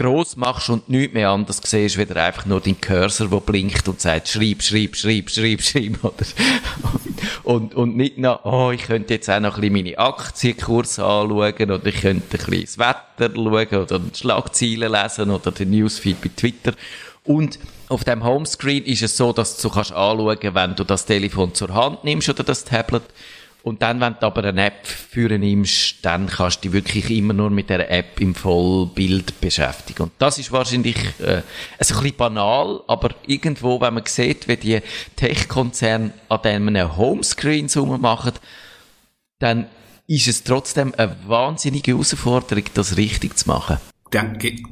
gross 0.00 0.36
machst 0.36 0.70
und 0.70 0.88
nichts 0.88 1.12
mehr 1.12 1.28
anders 1.28 1.60
siehst, 1.62 1.98
wieder 1.98 2.16
einfach 2.16 2.46
nur 2.46 2.60
dein 2.60 2.80
Cursor, 2.80 3.28
der 3.28 3.40
blinkt 3.40 3.86
und 3.86 4.00
sagt, 4.00 4.28
schreib, 4.28 4.62
schreib, 4.62 4.96
schreib, 4.96 5.28
schreib, 5.28 5.60
schreib, 5.60 5.98
oder? 6.04 6.24
und, 7.42 7.74
und 7.74 7.96
nicht 7.98 8.16
noch, 8.16 8.44
oh, 8.46 8.70
ich 8.70 8.84
könnte 8.84 9.12
jetzt 9.14 9.28
auch 9.28 9.40
noch 9.40 9.56
ein 9.56 9.60
bisschen 9.60 9.74
meine 9.74 9.98
Aktienkurs 9.98 10.98
anschauen, 10.98 11.70
oder 11.70 11.86
ich 11.86 12.00
könnte 12.00 12.38
ein 12.38 12.46
bisschen 12.46 12.62
das 12.62 12.78
Wetter 12.78 13.34
schauen, 13.34 13.82
oder 13.82 14.00
Schlagzeilen 14.14 14.90
lesen, 14.90 15.30
oder 15.30 15.52
den 15.52 15.70
Newsfeed 15.70 16.20
bei 16.22 16.30
Twitter. 16.34 16.72
Und 17.24 17.58
auf 17.90 18.04
dem 18.04 18.24
Homescreen 18.24 18.84
ist 18.84 19.02
es 19.02 19.16
so, 19.16 19.32
dass 19.32 19.56
du 19.58 19.68
kannst 19.68 19.92
anschauen, 19.92 20.38
wenn 20.54 20.76
du 20.76 20.84
das 20.84 21.06
Telefon 21.06 21.54
zur 21.54 21.74
Hand 21.74 22.04
nimmst 22.04 22.28
oder 22.28 22.44
das 22.44 22.64
Tablet, 22.64 23.02
und 23.62 23.82
dann, 23.82 24.00
wenn 24.00 24.14
du 24.18 24.26
aber 24.26 24.44
eine 24.44 24.66
App 24.66 24.86
führen 24.86 25.40
nimmst, 25.42 25.96
dann 26.02 26.28
kannst 26.28 26.64
du 26.64 26.70
dich 26.70 26.72
wirklich 26.72 27.10
immer 27.10 27.34
nur 27.34 27.50
mit 27.50 27.68
der 27.68 27.90
App 27.90 28.18
im 28.20 28.34
Vollbild 28.34 29.38
beschäftigen. 29.40 30.04
Und 30.04 30.12
das 30.18 30.38
ist 30.38 30.50
wahrscheinlich 30.50 30.96
äh, 31.20 31.36
ein 31.36 31.42
bisschen 31.78 32.16
banal, 32.16 32.80
aber 32.86 33.10
irgendwo, 33.26 33.80
wenn 33.80 33.94
man 33.94 34.06
sieht, 34.06 34.48
wie 34.48 34.56
die 34.56 34.80
Tech-Konzerne 35.16 36.12
an 36.30 36.40
einem 36.40 36.96
Homescreen 36.96 37.68
machen, 38.00 38.32
dann 39.40 39.66
ist 40.06 40.26
es 40.26 40.42
trotzdem 40.42 40.94
eine 40.96 41.14
wahnsinnige 41.26 41.92
Herausforderung, 41.92 42.64
das 42.72 42.96
richtig 42.96 43.36
zu 43.36 43.48
machen. 43.48 43.76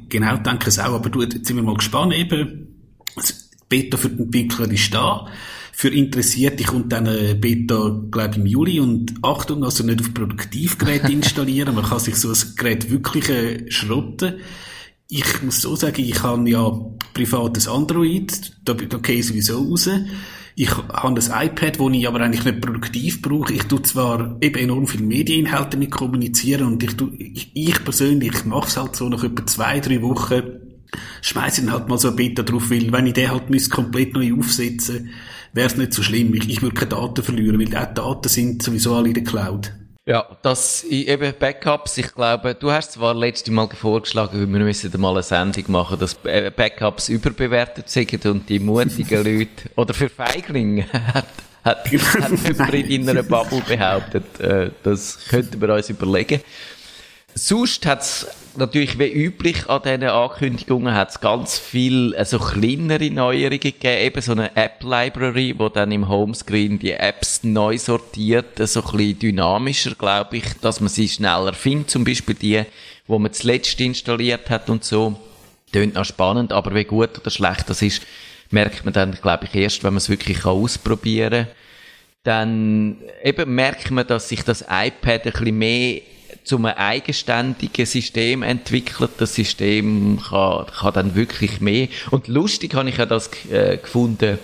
Genau, 0.09 0.35
denke 0.37 0.67
es 0.67 0.79
auch. 0.79 0.95
Aber 0.95 1.09
du, 1.09 1.21
jetzt 1.21 1.45
sind 1.45 1.55
wir 1.55 1.63
mal 1.63 1.75
gespannt 1.75 2.13
eben. 2.13 2.68
Das 3.15 3.49
Beta 3.67 3.97
für 3.97 4.09
den 4.09 4.25
Entwickler 4.25 4.71
ist 4.71 4.93
da 4.93 5.27
für 5.79 5.87
Interessierte 5.87 6.65
kommt 6.65 6.91
dann 6.91 7.07
eine 7.07 7.35
Beta, 7.35 8.01
glaube 8.11 8.31
ich, 8.31 8.37
im 8.37 8.45
Juli. 8.45 8.79
Und 8.81 9.13
Achtung, 9.21 9.63
also 9.63 9.85
nicht 9.85 10.01
auf 10.01 10.13
Produktivgerät 10.13 11.09
installieren. 11.09 11.73
Man 11.73 11.85
kann 11.85 11.99
sich 11.99 12.17
so 12.17 12.31
ein 12.31 12.55
Gerät 12.57 12.91
wirklich 12.91 13.29
äh, 13.29 13.71
schrotten. 13.71 14.41
Ich 15.07 15.41
muss 15.41 15.61
so 15.61 15.77
sagen, 15.77 16.03
ich 16.03 16.21
habe 16.21 16.49
ja 16.49 16.69
privates 17.13 17.69
Android. 17.69 18.57
Da, 18.65 18.73
da 18.73 18.97
gehe 18.97 19.19
ich 19.19 19.27
sowieso 19.27 19.57
raus. 19.57 19.89
Ich 20.53 20.69
habe 20.69 21.01
ein 21.01 21.47
iPad, 21.47 21.79
wo 21.79 21.89
ich 21.89 22.09
aber 22.09 22.19
eigentlich 22.19 22.43
nicht 22.43 22.59
produktiv 22.59 23.21
brauche. 23.21 23.53
Ich 23.53 23.63
tue 23.63 23.81
zwar 23.83 24.35
eben 24.41 24.59
enorm 24.59 24.85
viele 24.85 25.05
Medieninhalte 25.05 25.77
mit 25.77 25.91
kommunizieren 25.91 26.67
und 26.67 26.83
ich, 26.83 26.97
tue, 26.97 27.15
ich, 27.15 27.51
ich 27.53 27.81
persönlich 27.85 28.43
mache 28.43 28.67
es 28.67 28.75
halt 28.75 28.97
so 28.97 29.07
nach 29.07 29.23
etwa 29.23 29.45
zwei, 29.45 29.79
drei 29.79 30.01
Wochen 30.01 30.68
schmeiße 31.21 31.61
ich 31.61 31.71
halt 31.71 31.87
mal 31.87 31.97
so 31.97 32.09
ein 32.09 32.15
Beta 32.15 32.43
drauf, 32.43 32.69
weil 32.69 32.91
wenn 32.91 33.07
ich 33.07 33.13
den 33.13 33.31
halt 33.31 33.69
komplett 33.69 34.13
neu 34.13 34.33
aufsetzen 34.33 35.11
wäre 35.53 35.67
es 35.67 35.77
nicht 35.77 35.93
so 35.93 36.03
schlimm. 36.03 36.33
Ich, 36.33 36.49
ich 36.49 36.61
würde 36.61 36.75
keine 36.75 36.89
Daten 36.89 37.23
verlieren, 37.23 37.59
weil 37.59 37.75
auch 37.75 37.93
Daten 37.93 38.29
sind 38.29 38.61
sowieso 38.63 38.95
alle 38.95 39.09
in 39.09 39.13
der 39.15 39.23
Cloud. 39.23 39.73
Ja, 40.05 40.25
das 40.41 40.83
eben 40.85 41.33
Backups. 41.37 41.97
Ich 41.97 42.13
glaube, 42.13 42.55
du 42.55 42.71
hast 42.71 42.93
zwar 42.93 43.13
letztes 43.13 43.53
Mal 43.53 43.69
vorgeschlagen, 43.69 44.39
wir 44.39 44.47
müssen 44.47 44.91
mal 44.99 45.11
eine 45.11 45.23
Sendung 45.23 45.65
machen, 45.67 45.99
dass 45.99 46.15
Backups 46.15 47.09
überbewertet 47.09 47.89
sind 47.89 48.25
und 48.25 48.49
die 48.49 48.59
mutigen 48.59 49.23
Leute 49.23 49.69
oder 49.75 49.93
für 49.93 50.09
Feiglinge 50.09 50.85
hat 51.13 51.27
hat, 51.63 51.91
hat 52.59 52.73
in 52.73 53.07
einer 53.07 53.21
Bubble 53.21 53.61
behauptet. 53.67 54.39
Äh, 54.39 54.71
das 54.81 55.19
könnten 55.27 55.61
wir 55.61 55.73
uns 55.75 55.89
überlegen. 55.89 56.39
Sonst 57.35 57.85
hat's 57.85 58.25
natürlich 58.59 58.99
wie 58.99 59.11
üblich 59.11 59.67
an 59.69 59.81
diesen 59.83 60.03
Ankündigungen 60.03 60.93
hat's 60.93 61.19
ganz 61.19 61.57
viel 61.57 62.15
also 62.15 62.37
kleinere 62.37 63.09
Neuerungen 63.09 63.59
gegeben, 63.59 64.01
eben 64.01 64.21
so 64.21 64.33
eine 64.33 64.55
App-Library, 64.55 65.55
wo 65.57 65.69
dann 65.69 65.91
im 65.91 66.07
Homescreen 66.07 66.77
die 66.77 66.91
Apps 66.91 67.43
neu 67.43 67.77
sortiert, 67.77 68.57
so 68.67 68.81
ein 68.83 68.91
bisschen 68.91 69.19
dynamischer, 69.19 69.95
glaube 69.95 70.37
ich, 70.37 70.45
dass 70.61 70.79
man 70.79 70.89
sie 70.89 71.09
schneller 71.09 71.53
findet, 71.53 71.89
zum 71.89 72.03
Beispiel 72.03 72.35
die, 72.35 72.63
wo 73.07 73.17
man 73.17 73.33
zuletzt 73.33 73.79
installiert 73.81 74.49
hat 74.49 74.69
und 74.69 74.83
so. 74.83 75.19
Tönt 75.71 75.95
noch 75.95 76.05
spannend, 76.05 76.51
aber 76.51 76.73
wie 76.75 76.83
gut 76.83 77.19
oder 77.19 77.29
schlecht 77.29 77.69
das 77.69 77.81
ist, 77.81 78.01
merkt 78.51 78.85
man 78.85 78.93
dann, 78.93 79.17
glaube 79.21 79.45
ich, 79.45 79.55
erst, 79.55 79.83
wenn 79.83 79.93
man 79.93 79.97
es 79.97 80.09
wirklich 80.09 80.45
ausprobieren 80.45 81.45
kann. 81.45 81.55
Dann 82.23 82.97
eben 83.23 83.55
merkt 83.55 83.91
man, 83.91 84.05
dass 84.05 84.29
sich 84.29 84.43
das 84.43 84.61
iPad 84.61 85.25
ein 85.25 85.31
bisschen 85.31 85.57
mehr 85.57 86.01
zum 86.49 86.65
eigenständigen 86.65 87.85
System 87.85 88.41
entwickelt. 88.41 89.11
Das 89.19 89.35
System 89.35 90.19
kann, 90.19 90.65
kann 90.65 90.93
dann 90.93 91.15
wirklich 91.15 91.61
mehr. 91.61 91.89
Und 92.09 92.27
lustig 92.27 92.73
habe 92.73 92.89
ich 92.89 92.97
ja 92.97 93.05
das 93.05 93.29
äh, 93.51 93.77
gefunden 93.77 94.39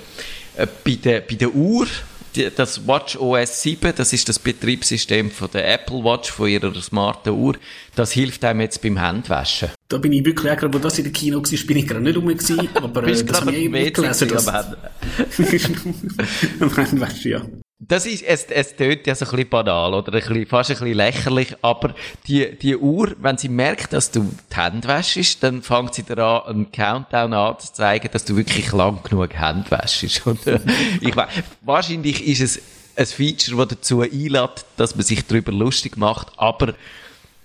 äh, 0.55 0.67
bei, 0.83 0.99
der, 1.03 1.21
bei 1.21 1.33
der 1.33 1.55
Uhr. 1.55 1.87
Die, 2.35 2.47
das 2.55 2.87
Watch 2.87 3.15
OS 3.15 3.63
7, 3.63 3.93
das 3.95 4.13
ist 4.13 4.29
das 4.29 4.37
Betriebssystem 4.37 5.31
von 5.31 5.49
der 5.51 5.73
Apple 5.73 6.03
Watch, 6.03 6.29
von 6.29 6.47
ihrer 6.47 6.79
smarten 6.79 7.33
Uhr. 7.33 7.55
Das 7.95 8.11
hilft 8.11 8.45
einem 8.45 8.61
jetzt 8.61 8.83
beim 8.83 9.01
Handwaschen. 9.01 9.69
Da 9.87 9.97
bin 9.97 10.11
ich 10.11 10.23
wirklich, 10.25 10.55
gerade 10.55 10.71
wo 10.71 10.77
das 10.77 10.99
in 10.99 11.05
der 11.05 11.13
Kino 11.13 11.37
war, 11.37 11.65
bin 11.65 11.77
ich 11.77 11.87
gerade 11.87 12.03
nicht 12.03 12.17
rum 12.17 12.27
gewesen, 12.27 12.69
aber 12.75 13.03
äh, 13.07 13.23
das 13.23 13.41
habe 13.41 13.55
ich 13.55 13.93
gelesen. 13.93 14.27
Das, 14.27 14.45
Handwaschen, 16.77 17.31
ja. 17.31 17.41
Das 17.87 18.05
ist, 18.05 18.23
es, 18.23 18.45
es 18.45 18.75
tönt 18.75 19.05
ja 19.05 19.13
so 19.15 19.25
ein 19.25 19.31
bisschen 19.31 19.49
banal 19.49 19.93
oder 19.93 20.13
ein 20.13 20.19
bisschen, 20.19 20.45
fast 20.45 20.71
ein 20.71 20.77
bisschen 20.77 20.95
lächerlich, 20.95 21.55
aber 21.61 21.93
die, 22.27 22.57
die 22.57 22.75
Uhr, 22.75 23.15
wenn 23.19 23.37
sie 23.37 23.49
merkt, 23.49 23.93
dass 23.93 24.11
du 24.11 24.31
die 24.51 24.55
Hände 24.55 24.87
wäschst, 24.87 25.43
dann 25.43 25.61
fängt 25.61 25.93
sie 25.93 26.03
daran, 26.03 26.47
einen 26.47 26.71
Countdown 26.71 27.33
anzuzeigen, 27.33 28.09
dass 28.11 28.25
du 28.25 28.35
wirklich 28.35 28.71
lang 28.71 29.03
genug 29.03 29.33
Hände 29.33 29.69
wäschst. 29.69 30.25
Und, 30.25 30.47
äh, 30.47 30.59
ich 31.01 31.15
weiß, 31.15 31.29
wahrscheinlich 31.61 32.25
ist 32.25 32.41
es 32.41 32.61
ein 32.95 33.05
Feature, 33.05 33.65
das 33.65 33.77
dazu 33.77 34.01
einlädt, 34.01 34.65
dass 34.77 34.95
man 34.95 35.03
sich 35.03 35.25
darüber 35.25 35.51
lustig 35.51 35.97
macht, 35.97 36.31
aber 36.37 36.73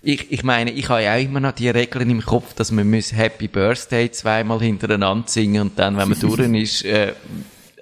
ich, 0.03 0.33
ich 0.33 0.43
meine, 0.43 0.71
ich 0.71 0.89
habe 0.89 1.03
ja 1.03 1.15
auch 1.15 1.21
immer 1.21 1.41
noch 1.41 1.53
die 1.53 1.69
Regeln 1.69 2.09
im 2.09 2.23
Kopf, 2.23 2.55
dass 2.55 2.71
man 2.71 2.89
muss 2.89 3.13
Happy 3.13 3.49
Birthday 3.49 4.11
zweimal 4.11 4.61
hintereinander 4.61 5.29
singen 5.29 5.63
und 5.63 5.79
dann, 5.79 5.99
wenn 5.99 6.09
man 6.09 6.19
durch 6.19 6.39
ist, 6.63 6.85
äh, 6.85 7.13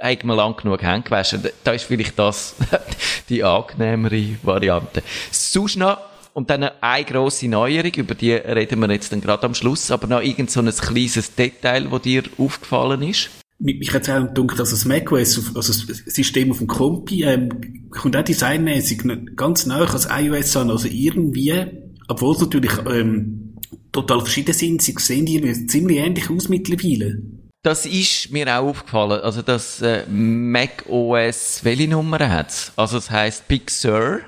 hat 0.00 0.24
man 0.24 0.36
lang 0.36 0.56
genug 0.56 0.82
Hände 0.82 1.02
gewaschen. 1.02 1.42
Da 1.64 1.72
ist 1.72 1.84
vielleicht 1.84 2.18
das 2.18 2.54
die 3.28 3.42
angenehmere 3.42 4.36
Variante. 4.42 5.02
Sonst 5.30 5.76
noch, 5.76 5.98
und 6.34 6.50
dann 6.50 6.70
eine 6.80 7.04
grosse 7.04 7.48
Neuerung, 7.48 7.92
über 7.96 8.14
die 8.14 8.32
reden 8.32 8.78
wir 8.80 8.90
jetzt 8.92 9.10
dann 9.10 9.20
gerade 9.20 9.44
am 9.44 9.54
Schluss, 9.54 9.90
aber 9.90 10.06
noch 10.06 10.22
irgend 10.22 10.50
so 10.50 10.60
ein 10.60 10.70
kleines 10.70 11.34
Detail, 11.34 11.88
das 11.90 12.02
dir 12.02 12.22
aufgefallen 12.38 13.02
ist? 13.02 13.30
Mich 13.58 13.92
hat 13.92 14.02
es 14.02 14.10
auch 14.10 14.32
gedacht, 14.32 14.60
dass 14.60 14.70
das 14.70 14.84
macOS, 14.84 15.56
also 15.56 15.86
das 15.86 15.96
System 16.06 16.52
auf 16.52 16.58
dem 16.58 16.68
Kompi, 16.68 17.24
ähm, 17.24 17.48
kommt 17.90 18.16
auch 18.16 18.22
designmäßig 18.22 19.02
ganz 19.34 19.66
nah 19.66 19.80
als 19.80 20.06
iOS 20.08 20.56
an, 20.56 20.70
also 20.70 20.86
irgendwie, 20.86 21.66
obwohl 22.06 22.36
es 22.36 22.40
natürlich 22.40 22.70
ähm, 22.88 23.56
total 23.90 24.20
verschieden 24.20 24.54
sind, 24.54 24.80
sie 24.80 24.94
sehen 24.96 25.26
die 25.26 25.66
ziemlich 25.66 25.98
ähnlich 25.98 26.30
aus 26.30 26.48
mittlerweile. 26.48 27.20
Das 27.68 27.84
ist 27.84 28.30
mir 28.30 28.46
auch 28.46 28.68
aufgefallen. 28.68 29.20
Also, 29.20 29.42
das 29.42 29.82
äh, 29.82 30.06
Mac 30.08 30.86
OS, 30.88 31.60
welche 31.64 31.86
Nummer 31.86 32.18
hat's? 32.26 32.72
Also, 32.76 32.96
es 32.96 33.10
heißt 33.10 33.46
Big 33.46 33.70
Sur. 33.70 34.20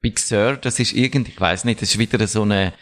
Big 0.00 0.18
Sur, 0.18 0.56
das 0.56 0.80
ist 0.80 0.92
irgendwie, 0.92 1.30
ich 1.30 1.40
weiß 1.40 1.64
nicht, 1.64 1.80
das 1.80 1.90
ist 1.90 1.98
wieder 2.00 2.26
so 2.26 2.42
eine 2.42 2.72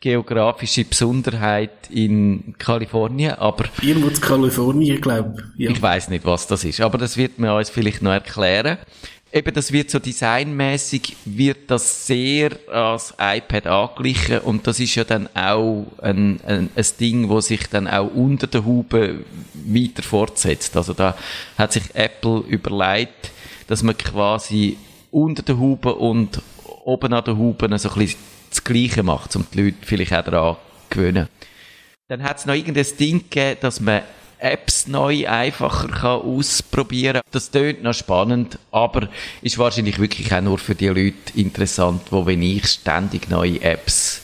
geografische 0.00 0.86
Besonderheit 0.86 1.90
in 1.90 2.54
Kalifornien, 2.56 3.34
aber... 3.34 3.66
Irgendwo 3.82 4.08
in 4.08 4.18
Kalifornien, 4.18 4.98
glaube 4.98 5.34
ich. 5.58 5.64
Ja. 5.66 5.70
Ich 5.72 5.82
weiß 5.82 6.08
nicht, 6.08 6.24
was 6.24 6.46
das 6.46 6.64
ist, 6.64 6.80
aber 6.80 6.96
das 6.96 7.18
wird 7.18 7.38
mir 7.38 7.54
uns 7.54 7.68
vielleicht 7.68 8.00
noch 8.00 8.12
erklären 8.12 8.78
eben, 9.32 9.54
das 9.54 9.72
wird 9.72 9.90
so 9.90 9.98
designmäßig 9.98 11.16
wird 11.24 11.70
das 11.70 12.06
sehr 12.06 12.50
als 12.68 13.14
iPad 13.18 13.66
angeglichen 13.66 14.38
und 14.40 14.66
das 14.66 14.80
ist 14.80 14.94
ja 14.94 15.04
dann 15.04 15.28
auch 15.34 15.86
ein, 16.02 16.40
ein, 16.46 16.70
ein 16.74 16.86
Ding, 16.98 17.28
wo 17.28 17.40
sich 17.40 17.68
dann 17.68 17.86
auch 17.86 18.10
unter 18.12 18.46
der 18.46 18.64
Haube 18.64 19.24
weiter 19.54 20.02
fortsetzt. 20.02 20.76
Also 20.76 20.94
da 20.94 21.16
hat 21.56 21.72
sich 21.72 21.84
Apple 21.94 22.40
überlegt, 22.48 23.30
dass 23.66 23.82
man 23.82 23.96
quasi 23.96 24.76
unter 25.10 25.42
der 25.42 25.58
Haube 25.58 25.94
und 25.94 26.42
oben 26.84 27.12
an 27.12 27.24
der 27.24 27.36
Haube 27.36 27.78
so 27.78 27.88
ein 27.90 27.98
bisschen 27.98 28.18
das 28.48 28.64
Gleiche 28.64 29.02
macht, 29.02 29.36
um 29.36 29.46
die 29.52 29.62
Leute 29.62 29.76
vielleicht 29.82 30.12
auch 30.12 30.24
daran 30.24 30.56
gewöhnen. 30.88 31.28
Dann 32.08 32.24
hat 32.24 32.38
es 32.38 32.46
noch 32.46 32.54
irgendein 32.54 32.86
Ding 32.98 33.18
gegeben, 33.18 33.58
dass 33.60 33.80
man 33.80 34.02
Apps 34.40 34.86
neu 34.86 35.28
einfacher 35.28 35.88
kann 35.88 36.20
ausprobieren 36.20 37.20
Das 37.30 37.50
tönt 37.50 37.82
noch 37.82 37.94
spannend, 37.94 38.58
aber 38.70 39.08
ist 39.42 39.58
wahrscheinlich 39.58 39.98
wirklich 39.98 40.32
auch 40.32 40.40
nur 40.40 40.58
für 40.58 40.74
die 40.74 40.88
Leute 40.88 41.14
interessant, 41.34 42.02
wo 42.10 42.26
wenn 42.26 42.42
ich 42.42 42.66
ständig 42.66 43.28
neue 43.30 43.60
Apps 43.62 44.22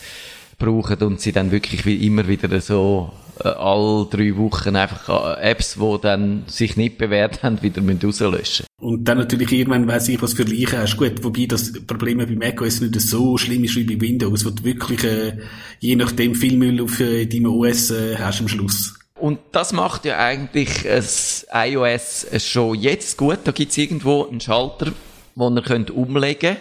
brauchen 0.58 0.98
und 1.02 1.20
sie 1.20 1.32
dann 1.32 1.52
wirklich 1.52 1.84
wie 1.84 2.06
immer 2.06 2.28
wieder 2.28 2.60
so 2.60 3.12
äh, 3.44 3.48
all 3.48 4.06
drei 4.10 4.36
Wochen 4.36 4.76
einfach 4.76 5.36
äh, 5.36 5.50
Apps, 5.50 5.74
die 5.74 5.98
dann 6.00 6.44
sich 6.46 6.76
nicht 6.76 6.98
bewährt 6.98 7.42
haben, 7.42 7.62
wieder 7.62 7.82
rauslöschen 7.82 8.66
Und 8.80 9.04
dann 9.04 9.18
natürlich 9.18 9.52
irgendwann 9.52 9.86
weiss 9.86 10.08
ich, 10.08 10.20
was 10.22 10.34
für 10.34 10.44
Leichen 10.44 10.78
hast. 10.78 10.96
Gut, 10.96 11.22
wobei 11.22 11.46
das 11.46 11.72
Problem 11.86 12.18
bei 12.18 12.26
macOS 12.26 12.80
nicht 12.80 12.98
so 13.00 13.36
schlimm 13.36 13.64
ist 13.64 13.76
wie 13.76 13.84
bei 13.84 14.00
Windows, 14.00 14.44
wo 14.44 14.50
du 14.50 14.64
wirklich 14.64 15.04
äh, 15.04 15.38
je 15.80 15.96
nachdem 15.96 16.34
viel 16.34 16.56
Müll 16.56 16.80
auf 16.80 17.00
äh, 17.00 17.26
deinem 17.26 17.46
OS 17.46 17.90
äh, 17.90 18.16
hast 18.16 18.40
am 18.40 18.48
Schluss. 18.48 18.94
Und 19.16 19.38
das 19.52 19.72
macht 19.72 20.04
ja 20.04 20.18
eigentlich 20.18 20.82
das 20.82 21.46
iOS 21.52 22.26
schon 22.38 22.74
jetzt 22.78 23.16
gut. 23.16 23.38
Da 23.44 23.52
gibt's 23.52 23.78
irgendwo 23.78 24.26
einen 24.26 24.40
Schalter, 24.40 24.92
wo 25.34 25.48
ihr 25.48 25.62
könnt 25.62 25.90
umlegen 25.90 26.56
könnt, 26.56 26.58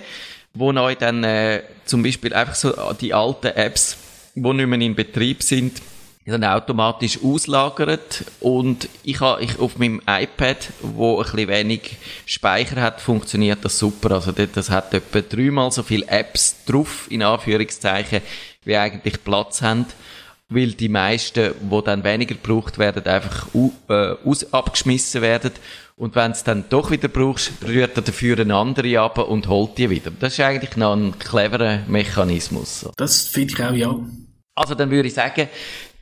wo 0.54 0.72
euch 0.72 0.98
dann 0.98 1.24
äh, 1.24 1.63
zum 1.86 2.02
Beispiel 2.02 2.34
einfach 2.34 2.56
so 2.56 2.74
die 3.00 3.13
alten 3.13 3.48
Apps, 3.48 3.98
die 4.36 4.54
nicht 4.54 4.68
mehr 4.68 4.80
in 4.80 4.96
Betrieb 4.96 5.44
sind, 5.44 5.82
dann 6.26 6.44
automatisch 6.44 7.20
auslagert 7.24 8.24
und 8.39 8.89
ich 9.04 9.20
habe 9.20 9.44
ich 9.44 9.60
auf 9.60 9.78
meinem 9.78 10.02
iPad, 10.08 10.58
wo 10.82 11.20
ein 11.20 11.24
bisschen 11.24 11.48
wenig 11.48 11.98
Speicher 12.26 12.82
hat, 12.82 13.00
funktioniert 13.00 13.60
das 13.63 13.78
super. 13.78 14.12
Also 14.15 14.32
das 14.32 14.72
hat 14.72 14.94
etwa 14.96 15.22
dreimal 15.22 15.72
so 15.72 15.84
viele 15.84 16.08
Apps 16.08 16.63
drauf, 16.65 17.06
in 17.12 17.22
Anführungszeichen, 17.22 18.22
wie 18.63 18.76
eigentlich 18.76 19.24
Platz 19.24 19.62
haben 19.62 19.86
weil 20.49 20.71
die 20.73 20.89
meisten, 20.89 21.53
die 21.60 21.84
dann 21.84 22.03
weniger 22.03 22.36
gebraucht 22.36 22.77
werden, 22.77 23.05
einfach 23.05 23.47
äh, 23.89 24.15
aus, 24.23 24.53
abgeschmissen 24.53 25.21
werden. 25.21 25.51
Und 25.95 26.15
wenn 26.15 26.31
es 26.31 26.43
dann 26.43 26.65
doch 26.69 26.91
wieder 26.91 27.08
brauchst, 27.08 27.51
rührt 27.65 27.95
er 27.95 28.03
dafür 28.03 28.39
eine 28.39 28.55
andere 28.55 28.99
ab 28.99 29.17
und 29.17 29.47
holt 29.47 29.77
die 29.77 29.89
wieder. 29.89 30.12
Das 30.19 30.34
ist 30.34 30.39
eigentlich 30.41 30.75
noch 30.77 30.95
ein 30.95 31.17
cleverer 31.17 31.79
Mechanismus. 31.88 32.88
Das 32.97 33.27
finde 33.27 33.53
ich 33.53 33.63
auch, 33.63 33.73
ja. 33.73 33.95
Also 34.55 34.75
dann 34.75 34.91
würde 34.91 35.08
ich 35.08 35.13
sagen, 35.13 35.47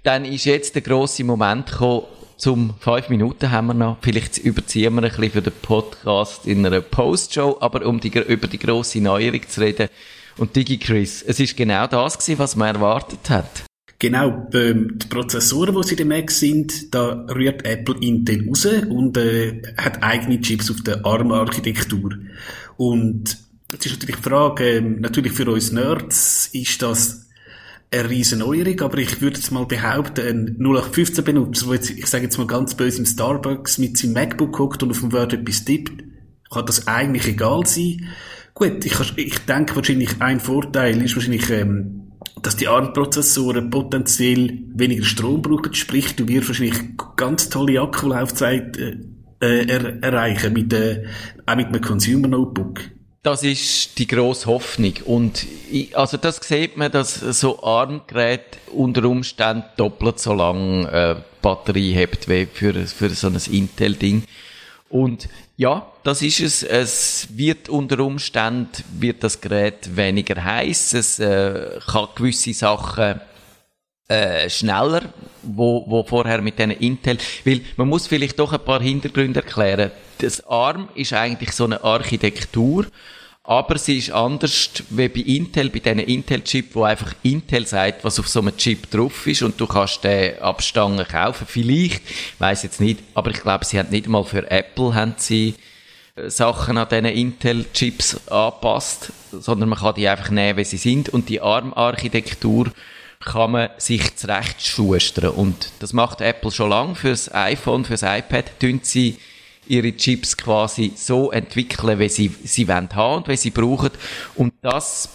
dann 0.04 0.26
ist 0.26 0.46
jetzt 0.46 0.76
der 0.76 0.82
grosse 0.82 1.24
Moment 1.24 1.68
gekommen, 1.68 2.04
zum 2.36 2.74
fünf 2.80 3.08
Minuten 3.10 3.52
haben 3.52 3.68
wir 3.68 3.74
noch. 3.74 3.98
Vielleicht 4.02 4.40
überziehen 4.40 4.96
wir 4.96 5.04
ein 5.04 5.10
bisschen 5.10 5.32
für 5.32 5.42
den 5.42 5.54
Podcast 5.62 6.46
in 6.46 6.66
einer 6.66 6.82
Postshow, 6.82 7.58
aber 7.62 7.86
um 7.86 8.00
die, 8.00 8.10
über 8.10 8.48
die 8.48 8.60
grosse 8.60 9.00
Neuerung 9.00 9.48
zu 9.48 9.62
reden. 9.62 9.88
Und 10.38 10.56
DigiChris, 10.56 11.22
es 11.22 11.40
ist 11.40 11.56
genau 11.56 11.88
das 11.88 12.18
gewesen, 12.18 12.40
was 12.40 12.56
man 12.56 12.76
erwartet 12.76 13.30
hat. 13.30 13.64
Genau, 14.04 14.50
ähm, 14.54 15.00
die 15.00 15.08
Prozessoren, 15.08 15.74
die 15.74 15.88
sie 15.88 15.96
den 15.96 16.10
Mac 16.10 16.30
sind, 16.30 16.94
da 16.94 17.26
rührt 17.34 17.66
Apple 17.66 17.96
Intel 18.02 18.50
raus 18.50 18.66
und 18.66 19.16
äh, 19.16 19.62
hat 19.78 20.04
eigene 20.04 20.42
Chips 20.42 20.70
auf 20.70 20.82
der 20.82 21.06
ARM-Architektur. 21.06 22.12
Und 22.76 23.38
jetzt 23.72 23.86
ist 23.86 23.94
natürlich 23.94 24.18
die 24.18 24.30
Frage, 24.30 24.66
äh, 24.66 24.82
natürlich 24.82 25.32
für 25.32 25.50
uns 25.50 25.72
Nerds 25.72 26.50
ist 26.52 26.82
das 26.82 27.28
eine 27.92 28.10
riesen 28.10 28.40
Neuerung, 28.40 28.82
aber 28.82 28.98
ich 28.98 29.22
würde 29.22 29.38
jetzt 29.38 29.54
mal 29.54 29.66
behaupten, 29.66 30.28
ein 30.28 30.58
0815-Benutzer, 30.58 31.68
der 31.68 31.76
jetzt, 31.76 31.90
ich 31.92 32.08
sage 32.08 32.26
jetzt 32.26 32.38
mal 32.38 32.46
ganz 32.46 32.76
böse, 32.76 32.98
im 32.98 33.06
Starbucks 33.06 33.78
mit 33.78 33.98
seinem 33.98 34.16
MacBook 34.16 34.52
guckt 34.52 34.84
und 34.84 34.92
auf 34.92 35.00
dem 35.00 35.14
Word 35.14 35.32
etwas 35.32 35.64
tippt, 35.64 36.04
kann 36.52 36.66
das 36.66 36.88
eigentlich 36.90 37.26
egal 37.26 37.66
sein. 37.66 38.10
Gut, 38.54 38.84
ich, 38.84 38.96
ich 39.16 39.40
denke 39.46 39.78
wahrscheinlich 39.78 40.20
ein 40.20 40.42
Vorteil 40.42 41.02
ist 41.02 41.16
wahrscheinlich, 41.16 41.50
ähm, 41.52 42.03
dass 42.42 42.56
die 42.56 42.68
ARM-Prozessoren 42.68 43.70
potenziell 43.70 44.60
weniger 44.74 45.06
Strom 45.06 45.42
brauchen, 45.42 45.74
sprich, 45.74 46.16
du 46.16 46.28
wirst 46.28 46.50
wahrscheinlich 46.50 46.80
ganz 47.16 47.50
tolle 47.50 47.82
Akkulaufzeit 47.82 48.78
äh, 48.78 48.98
äh, 49.44 49.66
er 49.68 50.04
erreichen, 50.04 50.54
mit, 50.54 50.74
äh, 50.74 51.04
auch 51.46 51.56
mit 51.56 51.68
einem 51.68 51.82
Consumer 51.82 52.28
Notebook. 52.28 52.82
Das 53.24 53.44
ist 53.44 53.98
die 54.00 54.08
grosse 54.08 54.48
Hoffnung. 54.48 54.94
Und 55.06 55.46
ich, 55.72 55.98
also 55.98 56.18
das 56.18 56.38
sieht 56.38 56.76
man, 56.76 56.92
dass 56.92 57.20
so 57.20 57.64
ARM-Geräte 57.64 58.58
unter 58.74 59.06
Umständen 59.06 59.64
doppelt 59.78 60.20
so 60.20 60.34
lange 60.34 60.92
äh, 60.92 61.16
Batterie 61.42 61.96
hat 61.96 62.28
wie 62.28 62.46
für, 62.46 62.74
für 62.74 63.10
so 63.10 63.28
ein 63.28 63.38
Intel-Ding. 63.50 64.24
Und 64.94 65.28
ja, 65.58 65.88
das 66.04 66.22
ist 66.22 66.40
es. 66.40 66.62
Es 66.62 67.28
wird 67.32 67.68
unter 67.68 68.00
Umständen 68.02 68.70
wird 69.00 69.24
das 69.24 69.42
Gerät 69.42 69.96
weniger 69.96 70.44
heiß. 70.44 70.94
Es 70.94 71.18
äh, 71.18 71.80
kann 71.84 72.10
gewisse 72.14 72.54
Sachen 72.54 73.20
äh, 74.08 74.48
schneller, 74.52 75.02
wo, 75.42 75.84
wo 75.88 76.04
vorher 76.04 76.44
mit 76.44 76.60
diesen 76.60 76.70
Intel, 76.70 77.18
weil 77.44 77.62
man 77.76 77.88
muss 77.88 78.06
vielleicht 78.06 78.38
doch 78.38 78.54
ein 78.54 78.64
paar 78.64 78.84
Hintergründe 78.84 79.40
erklären. 79.40 79.90
Das 80.20 80.46
ARM 80.46 80.90
ist 80.94 81.14
eigentlich 81.14 81.54
so 81.54 81.66
eine 81.66 81.84
Architektur, 81.84 82.86
aber 83.46 83.78
sie 83.78 83.98
ist 83.98 84.12
anders 84.12 84.70
wie 84.90 85.10
bei 85.10 85.20
Intel, 85.20 85.70
bei 85.70 85.80
diesen 85.80 86.00
Intel-Chip, 86.00 86.74
wo 86.76 86.84
einfach 86.84 87.14
Intel 87.24 87.68
sagt, 87.68 88.06
was 88.06 88.18
auf 88.18 88.30
so 88.30 88.40
einem 88.40 88.56
Chip 88.56 88.90
drauf 88.90 89.28
ist 89.28 89.42
und 89.42 89.60
du 89.60 89.68
kannst 89.68 90.04
den 90.06 90.40
Abstangen 90.40 91.06
kaufen. 91.06 91.46
Vielleicht, 91.46 92.02
weiß 92.40 92.64
jetzt 92.64 92.80
nicht, 92.80 93.00
aber 93.14 93.32
ich 93.32 93.42
glaube, 93.42 93.66
sie 93.66 93.78
haben 93.78 93.90
nicht 93.90 94.08
mal 94.08 94.24
für 94.24 94.50
Apple 94.50 94.96
haben 94.96 95.16
sie 95.18 95.56
äh, 96.16 96.30
Sachen 96.30 96.78
an 96.78 96.88
diesen 96.88 97.06
Intel-Chips 97.06 98.28
angepasst, 98.28 99.12
sondern 99.32 99.70
man 99.70 99.80
kann 99.80 99.96
die 99.96 100.08
einfach 100.08 100.30
nehmen, 100.30 100.58
wie 100.58 100.64
sie 100.64 100.78
sind 100.78 101.10
und 101.10 101.28
die 101.28 101.42
ARM-Architektur 101.42 102.72
kann 103.20 103.52
man 103.52 103.70
sich 103.78 104.16
zurechtschustern 104.16 105.32
und 105.32 105.70
das 105.80 105.92
macht 105.92 106.22
Apple 106.22 106.52
schon 106.52 106.70
lange 106.70 106.96
fürs 106.96 107.34
iPhone, 107.34 107.84
fürs 107.84 108.04
iPad, 108.04 108.58
tun 108.60 108.80
sie 108.84 109.18
ihre 109.68 109.96
Chips 109.96 110.38
quasi 110.38 110.94
so 110.96 111.32
entwickeln, 111.32 112.00
wie 112.00 112.10
sie 112.10 112.32
sie 112.44 112.68
wollen 112.68 112.90
haben 112.94 113.18
und 113.18 113.28
wie 113.28 113.38
sie 113.38 113.52
brauchen. 113.52 113.92
Und 114.36 114.54
das 114.62 115.10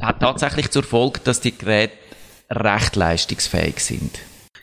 hat 0.00 0.20
tatsächlich 0.20 0.70
zur 0.70 0.82
Folge, 0.82 1.20
dass 1.24 1.40
die 1.40 1.56
Geräte 1.56 1.94
recht 2.50 2.96
leistungsfähig 2.96 3.80
sind. 3.80 4.18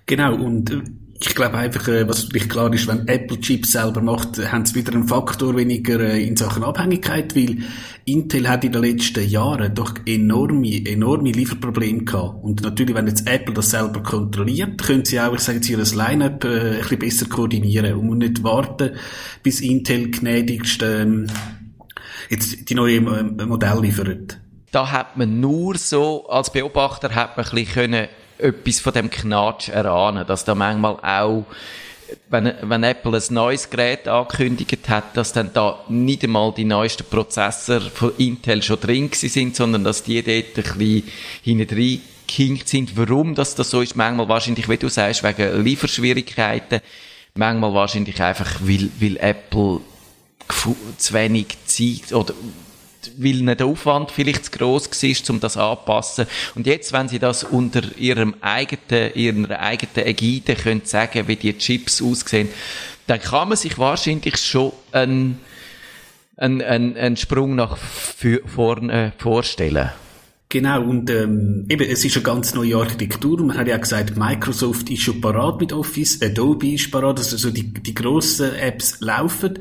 Genau, 0.06 0.36
und 0.36 0.71
äh, 0.71 0.82
ich 1.27 1.36
glaube 1.36 1.57
einfach, 1.57 1.88
äh, 1.88 2.07
was 2.07 2.23
natürlich 2.23 2.49
klar 2.49 2.73
ist, 2.73 2.88
wenn 2.88 3.07
Apple 3.07 3.39
Chips 3.39 3.71
selber 3.71 4.01
macht, 4.01 4.38
haben 4.51 4.65
sie 4.65 4.75
wieder 4.75 4.93
einen 4.93 5.07
Faktor 5.07 5.55
weniger 5.55 5.99
äh, 5.99 6.25
in 6.25 6.36
Sachen 6.36 6.63
Abhängigkeit, 6.63 7.36
weil 7.36 7.59
Intel 8.05 8.49
hat 8.49 8.63
in 8.63 8.71
den 8.71 8.81
letzten 8.81 9.27
Jahren 9.27 9.73
doch 9.73 9.93
enorme, 10.05 10.86
enorme 10.86 11.31
Lieferprobleme 11.31 12.03
gehabt. 12.03 12.43
Und 12.43 12.62
natürlich, 12.62 12.95
wenn 12.95 13.07
jetzt 13.07 13.27
Apple 13.27 13.53
das 13.53 13.71
selber 13.71 14.03
kontrolliert, 14.03 14.81
können 14.81 15.05
sie 15.05 15.19
auch, 15.19 15.33
ich 15.33 15.39
sage 15.39 15.57
jetzt, 15.57 15.69
ihr 15.69 15.77
Line-Up 15.77 16.43
äh, 16.43 16.47
ein 16.47 16.77
bisschen 16.79 16.99
besser 16.99 17.25
koordinieren 17.27 17.95
und 17.95 18.17
nicht 18.19 18.43
warten, 18.43 18.91
bis 19.41 19.62
Intel 19.62 20.12
gnädigst 20.12 20.83
ähm, 20.83 21.27
jetzt 22.29 22.69
die 22.69 22.75
neuen 22.75 23.39
äh, 23.39 23.45
Modelle 23.45 23.81
liefern. 23.81 24.27
Da 24.71 24.91
hat 24.91 25.17
man 25.17 25.39
nur 25.39 25.77
so, 25.77 26.27
als 26.27 26.51
Beobachter 26.51 27.13
hat 27.13 27.38
man 27.38 27.45
ein 27.45 27.51
bisschen 27.51 27.73
können, 27.73 28.07
etwas 28.38 28.80
von 28.80 28.93
dem 28.93 29.10
Knatsch 29.10 29.69
erahnen, 29.69 30.26
dass 30.28 30.46
da 30.46 30.56
manchmal 30.56 30.98
auch 31.02 31.46
wenn, 32.30 32.54
wenn 32.62 32.84
Apple 32.84 33.17
ein 33.17 33.34
neues 33.34 33.69
Gerät 33.69 34.08
angekündigt 34.08 34.89
hat, 34.89 35.15
dass 35.17 35.34
dann 35.34 35.52
da 35.54 35.84
nicht 35.89 36.24
einmal 36.24 36.54
die 36.54 36.65
neuesten 36.65 37.06
Prozessor 37.06 37.82
von 37.82 38.13
Intel 38.17 38.62
schon 38.62 38.80
drin 38.80 39.10
sind, 39.12 39.56
sondern 39.56 39.84
dass 39.84 40.04
die 40.04 40.22
dort 40.22 40.58
ein 40.58 40.78
bisschen 40.78 41.04
hinten 41.41 42.02
gehinkt 42.28 42.67
sind. 42.67 42.98
Warum 42.98 43.36
das, 43.36 43.56
das 43.56 43.69
so 43.69 43.82
ist, 43.82 43.96
manchmal 43.96 44.28
wahrscheinlich, 44.28 44.69
wie 44.69 44.78
du 44.78 44.89
sagst, 44.89 45.24
wegen 45.24 45.63
Lieferschwierigkeiten, 45.63 46.82
manchmal 47.36 47.74
wahrscheinlich 47.74 48.22
einfach, 48.22 48.60
weil, 48.62 48.89
weil 49.00 49.17
Apple 49.17 49.82
zu 50.98 51.13
wenig 51.13 51.48
Zeit 51.65 52.13
oder 52.13 52.34
weil 53.18 53.36
nicht 53.36 53.60
der 53.60 53.68
Aufwand 53.68 54.12
vielleicht 54.12 54.46
zu 54.46 54.52
gross 54.52 54.89
war, 54.89 55.30
um 55.30 55.39
das 55.39 55.58
anzupassen. 55.58 56.26
Und 56.56 56.68
jetzt, 56.68 56.94
wenn 56.94 57.08
sie 57.08 57.20
das 57.20 57.44
unter 57.44 57.82
ihrem 57.98 58.36
eigenen, 58.42 59.13
ihrer 59.16 59.60
eigenen 59.60 60.08
Ägide 60.08 60.56
können 60.56 60.82
sagen, 60.84 61.28
wie 61.28 61.36
die 61.36 61.58
Chips 61.58 62.02
aussehen, 62.02 62.50
dann 63.08 63.20
kann 63.20 63.50
man 63.50 63.58
sich 63.58 63.78
wahrscheinlich 63.78 64.38
schon 64.38 64.72
einen, 64.92 65.39
einen, 66.38 66.62
einen, 66.62 66.98
einen 66.98 67.18
Sprung 67.18 67.56
nach 67.56 67.78
vorne 67.78 69.13
vorstellen. 69.18 69.89
Genau, 70.54 70.84
und 70.84 71.10
ähm, 71.10 71.66
eben, 71.68 71.89
es 71.89 72.06
ist 72.06 72.16
eine 72.16 72.24
ganz 72.24 72.54
neue 72.54 72.78
Architektur. 72.78 73.44
Man 73.44 73.58
hat 73.58 73.68
ja 73.68 73.76
gesagt, 73.76 74.16
Microsoft 74.16 74.88
ist 74.92 75.02
schon 75.02 75.20
parat 75.20 75.60
mit 75.60 75.74
Office, 75.74 76.22
Adobe 76.22 76.74
ist 76.74 76.92
parat, 76.92 77.18
also 77.18 77.50
die, 77.50 77.74
die 77.74 77.96
grossen 77.96 78.54
Apps 78.54 79.00
laufen. 79.00 79.58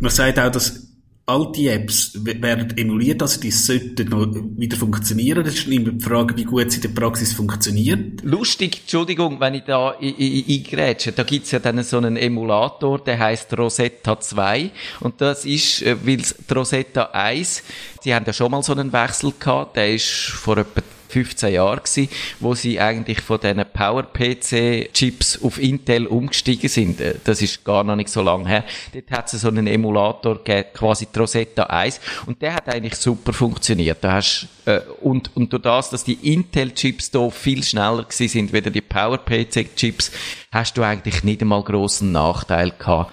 Man 0.00 0.10
sagt 0.10 0.38
auch, 0.38 0.52
dass 0.52 0.91
alte 1.26 1.70
Apps 1.70 2.12
werden 2.24 2.76
emuliert, 2.76 3.22
also 3.22 3.40
die 3.40 3.50
sollten 3.50 4.08
noch 4.08 4.26
wieder 4.56 4.76
funktionieren. 4.76 5.44
Das 5.44 5.54
ist 5.54 5.68
immer 5.68 5.90
die 5.90 6.04
Frage, 6.04 6.36
wie 6.36 6.44
gut 6.44 6.72
sie 6.72 6.76
in 6.76 6.82
der 6.82 7.00
Praxis 7.00 7.32
funktioniert. 7.32 8.22
Lustig, 8.22 8.80
Entschuldigung, 8.80 9.38
wenn 9.38 9.54
ich 9.54 9.64
da 9.64 9.90
eingrätsche, 10.00 11.12
da 11.12 11.22
gibt's 11.22 11.52
ja 11.52 11.60
dann 11.60 11.82
so 11.84 11.98
einen 11.98 12.16
Emulator, 12.16 12.98
der 12.98 13.18
heißt 13.18 13.56
Rosetta 13.56 14.18
2 14.18 14.70
und 15.00 15.20
das 15.20 15.44
ist, 15.44 15.82
äh, 15.82 15.96
weil 16.04 16.22
Rosetta 16.54 17.10
1, 17.12 17.62
die 18.04 18.14
haben 18.14 18.24
ja 18.26 18.32
schon 18.32 18.50
mal 18.50 18.62
so 18.62 18.72
einen 18.72 18.92
Wechsel 18.92 19.32
gehabt, 19.38 19.76
der 19.76 19.94
ist 19.94 20.08
vor 20.08 20.58
etwa 20.58 20.82
15 21.12 21.52
Jahre 21.52 21.76
gewesen, 21.76 22.08
wo 22.40 22.54
sie 22.54 22.80
eigentlich 22.80 23.20
von 23.20 23.38
diesen 23.38 23.64
Power-PC-Chips 23.72 25.42
auf 25.42 25.60
Intel 25.60 26.06
umgestiegen 26.06 26.68
sind. 26.68 27.00
Äh, 27.00 27.16
das 27.22 27.42
ist 27.42 27.64
gar 27.64 27.84
noch 27.84 27.96
nicht 27.96 28.08
so 28.08 28.22
lange 28.22 28.48
her. 28.48 28.64
Dort 28.94 29.10
hat 29.10 29.32
es 29.32 29.42
so 29.42 29.48
einen 29.48 29.66
Emulator 29.66 30.38
gegeben, 30.42 30.68
quasi 30.72 31.06
die 31.06 31.18
Rosetta 31.18 31.64
1, 31.64 32.00
und 32.26 32.40
der 32.40 32.54
hat 32.54 32.68
eigentlich 32.68 32.96
super 32.96 33.32
funktioniert. 33.32 33.98
Da 34.00 34.14
hast, 34.14 34.48
äh, 34.64 34.80
und, 35.02 35.30
und 35.36 35.52
durch 35.52 35.62
das, 35.62 35.90
dass 35.90 36.04
die 36.04 36.32
Intel-Chips 36.32 37.10
da 37.10 37.28
viel 37.28 37.62
schneller 37.62 38.04
gewesen 38.04 38.28
sind, 38.28 38.52
wie 38.52 38.62
die 38.62 38.80
Power-PC-Chips, 38.80 40.12
hast 40.50 40.78
du 40.78 40.82
eigentlich 40.82 41.22
nicht 41.24 41.42
einmal 41.42 41.62
grossen 41.62 42.12
Nachteil 42.12 42.72
gehabt 42.78 43.12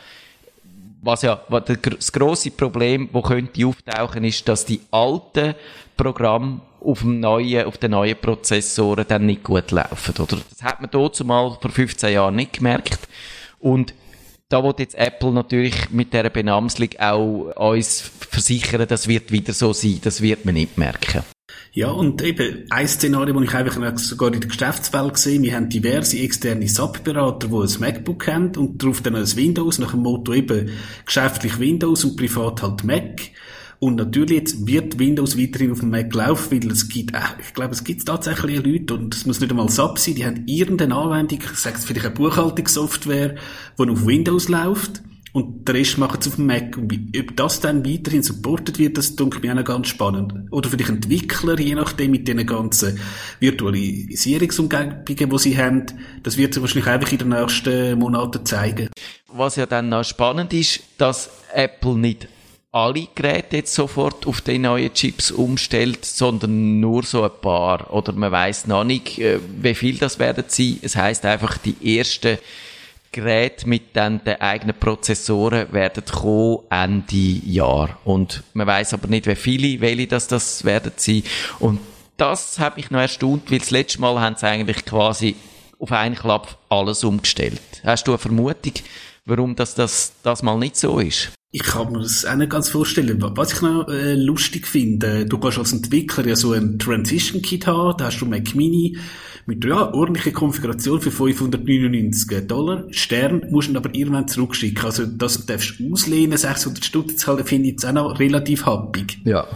was 1.02 1.22
ja 1.22 1.42
das 1.50 2.12
große 2.12 2.52
Problem, 2.52 3.10
wo 3.12 3.22
könnte 3.22 3.66
auftauchen, 3.66 4.24
ist, 4.24 4.48
dass 4.48 4.66
die 4.66 4.82
alten 4.92 5.56
Programme 5.96 6.62
auf 6.82 7.00
dem 7.00 7.20
neuen, 7.20 7.66
auf 7.66 7.78
den 7.78 7.92
neuen 7.92 8.18
Prozessoren 8.18 9.06
dann 9.08 9.26
nicht 9.26 9.44
gut 9.44 9.72
laufen, 9.72 10.16
oder? 10.22 10.38
Das 10.50 10.64
hat 10.64 10.82
man 10.82 10.90
dort 10.92 11.16
zumal 11.16 11.58
vor 11.62 11.72
15 11.72 12.14
Jahren 12.14 12.36
nicht 12.36 12.54
gemerkt. 12.54 13.00
Und 13.60 13.94
da 14.50 14.64
wird 14.64 14.80
jetzt 14.80 14.96
Apple 14.96 15.32
natürlich 15.32 15.92
mit 15.92 16.14
dieser 16.14 16.30
Benamslung 16.30 16.90
auch 16.98 17.54
uns 17.56 18.02
versichern, 18.30 18.88
das 18.88 19.08
wird 19.08 19.32
wieder 19.32 19.54
so 19.54 19.74
sein, 19.74 20.00
das 20.04 20.22
wird 20.22 20.46
man 20.46 20.56
nicht 20.56 20.78
merken. 20.78 21.24
Ja, 21.72 21.92
und 21.92 22.22
eben 22.24 22.66
ein 22.72 22.88
Szenario, 22.88 23.34
das 23.40 23.44
ich 23.44 23.54
einfach 23.54 23.98
sogar 24.00 24.34
in 24.34 24.40
der 24.40 24.50
Geschäftswelt 24.50 25.18
sehe, 25.18 25.42
wir 25.42 25.56
haben 25.56 25.70
diverse 25.70 26.18
externe 26.18 26.68
SAP-Berater, 26.68 27.48
die 27.48 27.56
ein 27.56 27.80
MacBook 27.80 28.28
haben 28.28 28.56
und 28.56 28.82
darauf 28.82 29.02
dann 29.02 29.16
ein 29.16 29.36
Windows, 29.36 29.78
nach 29.78 29.92
dem 29.92 30.02
Motto 30.02 30.34
eben 30.34 30.72
geschäftlich 31.06 31.60
Windows 31.60 32.04
und 32.04 32.18
privat 32.18 32.64
halt 32.64 32.84
Mac. 32.84 33.22
Und 33.80 33.96
natürlich 33.96 34.32
jetzt 34.32 34.68
wird 34.68 35.00
Windows 35.00 35.38
weiterhin 35.38 35.72
auf 35.72 35.80
dem 35.80 35.90
Mac 35.90 36.14
laufen, 36.14 36.52
weil 36.52 36.72
es 36.72 36.90
gibt, 36.90 37.16
äh, 37.16 37.20
ich 37.40 37.54
glaube, 37.54 37.74
es 37.74 37.84
gibt 37.84 38.06
tatsächlich 38.06 38.64
Leute, 38.64 38.94
und 38.96 39.16
es 39.16 39.26
muss 39.26 39.40
nicht 39.40 39.50
einmal 39.50 39.70
SAP 39.70 39.98
sein, 39.98 40.16
die 40.16 40.26
haben 40.26 40.44
irgendeine 40.48 40.96
Anwendung, 40.96 41.40
sage 41.54 41.78
es 41.78 41.86
vielleicht 41.86 42.06
eine 42.06 42.16
Buchhaltungssoftware, 42.16 43.36
die 43.80 43.90
auf 43.90 44.06
Windows 44.06 44.50
läuft. 44.50 45.02
Und 45.32 45.68
der 45.68 45.76
Rest 45.76 46.00
macht 46.00 46.22
es 46.22 46.28
auf 46.28 46.36
dem 46.36 46.48
Mac. 46.48 46.76
Und 46.76 46.92
ob 46.92 47.36
das 47.38 47.60
dann 47.62 47.86
weiterhin 47.86 48.24
supportet 48.24 48.80
wird, 48.80 48.98
das 48.98 49.16
denke 49.16 49.40
ich 49.42 49.50
auch 49.50 49.56
noch 49.56 49.64
ganz 49.64 49.88
spannend. 49.88 50.34
Oder 50.50 50.70
vielleicht 50.70 50.90
Entwickler, 50.90 51.58
je 51.58 51.76
nachdem, 51.76 52.12
mit 52.12 52.28
den 52.28 52.46
ganzen 52.46 53.00
Virtualisierungsumgebungen, 53.40 55.06
die 55.06 55.38
sie 55.38 55.58
haben. 55.58 55.86
Das 56.24 56.36
wird 56.36 56.56
sich 56.56 56.62
wahrscheinlich 56.62 56.88
einfach 56.88 57.12
in 57.12 57.20
den 57.20 57.30
nächsten 57.30 58.00
Monaten 58.00 58.44
zeigen. 58.44 58.90
Was 59.32 59.56
ja 59.56 59.68
dann 59.68 59.90
noch 59.90 60.04
spannend 60.04 60.52
ist, 60.52 60.82
dass 60.98 61.30
Apple 61.54 61.96
nicht 61.96 62.28
alle 62.72 63.08
Geräte 63.16 63.58
jetzt 63.58 63.74
sofort 63.74 64.28
auf 64.28 64.42
die 64.42 64.60
neuen 64.60 64.94
Chips 64.94 65.32
umstellt, 65.32 66.06
sondern 66.06 66.80
nur 66.80 67.04
so 67.04 67.24
ein 67.24 67.32
paar. 67.42 67.92
Oder 67.92 68.14
man 68.14 68.32
weiß 68.32 68.68
noch 68.68 68.84
nicht, 68.84 69.18
äh, 69.20 69.40
wie 69.62 69.74
viel 69.74 69.98
das 69.98 70.20
werden 70.20 70.46
sein. 70.48 70.80
Es 70.82 70.96
heißt 70.96 71.26
einfach, 71.26 71.58
die 71.58 71.98
ersten 71.98 72.38
Geräte 73.12 73.68
mit 73.68 73.96
dann 73.96 74.24
den 74.24 74.40
eigenen 74.40 74.78
Prozessoren 74.78 75.74
werden 75.74 76.06
kommen 76.06 76.60
Ende 76.70 77.16
Jahr. 77.16 77.98
Und 78.04 78.44
man 78.54 78.68
weiß 78.68 78.94
aber 78.94 79.08
nicht, 79.08 79.26
wie 79.26 79.36
viele, 79.36 79.82
welche 79.82 80.06
das, 80.06 80.28
das 80.28 80.64
werden 80.64 80.92
sein. 80.96 81.24
Und 81.60 81.80
das 82.18 82.60
hat 82.60 82.78
mich 82.78 82.92
noch 82.92 83.00
erstaunt, 83.00 83.50
weil 83.50 83.60
das 83.60 83.72
letzte 83.72 84.02
Mal 84.02 84.20
haben 84.20 84.36
sie 84.36 84.46
eigentlich 84.46 84.86
quasi 84.86 85.36
auf 85.80 85.92
einen 85.92 86.16
Klapp 86.16 86.58
alles 86.70 87.04
umgestellt. 87.04 87.62
Hast 87.84 88.08
du 88.08 88.12
eine 88.12 88.20
Vermutung, 88.20 88.74
warum 89.26 89.56
das, 89.56 89.74
das, 89.74 90.14
das 90.22 90.44
mal 90.44 90.58
nicht 90.58 90.76
so 90.76 91.00
ist? 91.00 91.32
Ich 91.52 91.64
kann 91.64 91.92
mir 91.92 92.02
das 92.02 92.26
auch 92.26 92.36
nicht 92.36 92.52
ganz 92.52 92.70
vorstellen. 92.70 93.18
Was 93.20 93.54
ich 93.54 93.62
noch 93.62 93.88
äh, 93.88 94.14
lustig 94.14 94.68
finde, 94.68 95.26
du 95.26 95.40
kannst 95.40 95.58
als 95.58 95.74
Entwickler 95.74 96.28
ja 96.28 96.36
so 96.36 96.54
ein 96.54 96.78
Transition 96.78 97.42
Kit 97.42 97.66
haben, 97.66 97.98
da 97.98 98.06
hast 98.06 98.20
du 98.20 98.28
Mac 98.28 98.54
Mini 98.54 98.98
mit 99.48 99.66
ja, 99.66 99.92
ordentlicher 99.92 100.32
Konfiguration 100.32 101.02
für 101.02 101.10
599 101.10 102.48
Dollar. 102.48 102.86
Stern 102.92 103.48
musst 103.50 103.70
du 103.70 103.78
aber 103.78 103.96
irgendwann 103.96 104.28
zurückschicken. 104.28 104.86
Also 104.86 105.08
das 105.08 105.48
darfst 105.48 105.80
du 105.80 105.92
auslehnen, 105.92 106.38
600 106.38 106.86
Stutz 106.86 107.18
zahlen, 107.18 107.44
finde 107.44 107.70
ich 107.70 107.72
jetzt 107.72 107.86
auch 107.86 107.94
noch 107.94 108.20
relativ 108.20 108.68
happig. 108.68 109.18
Ja. 109.26 109.48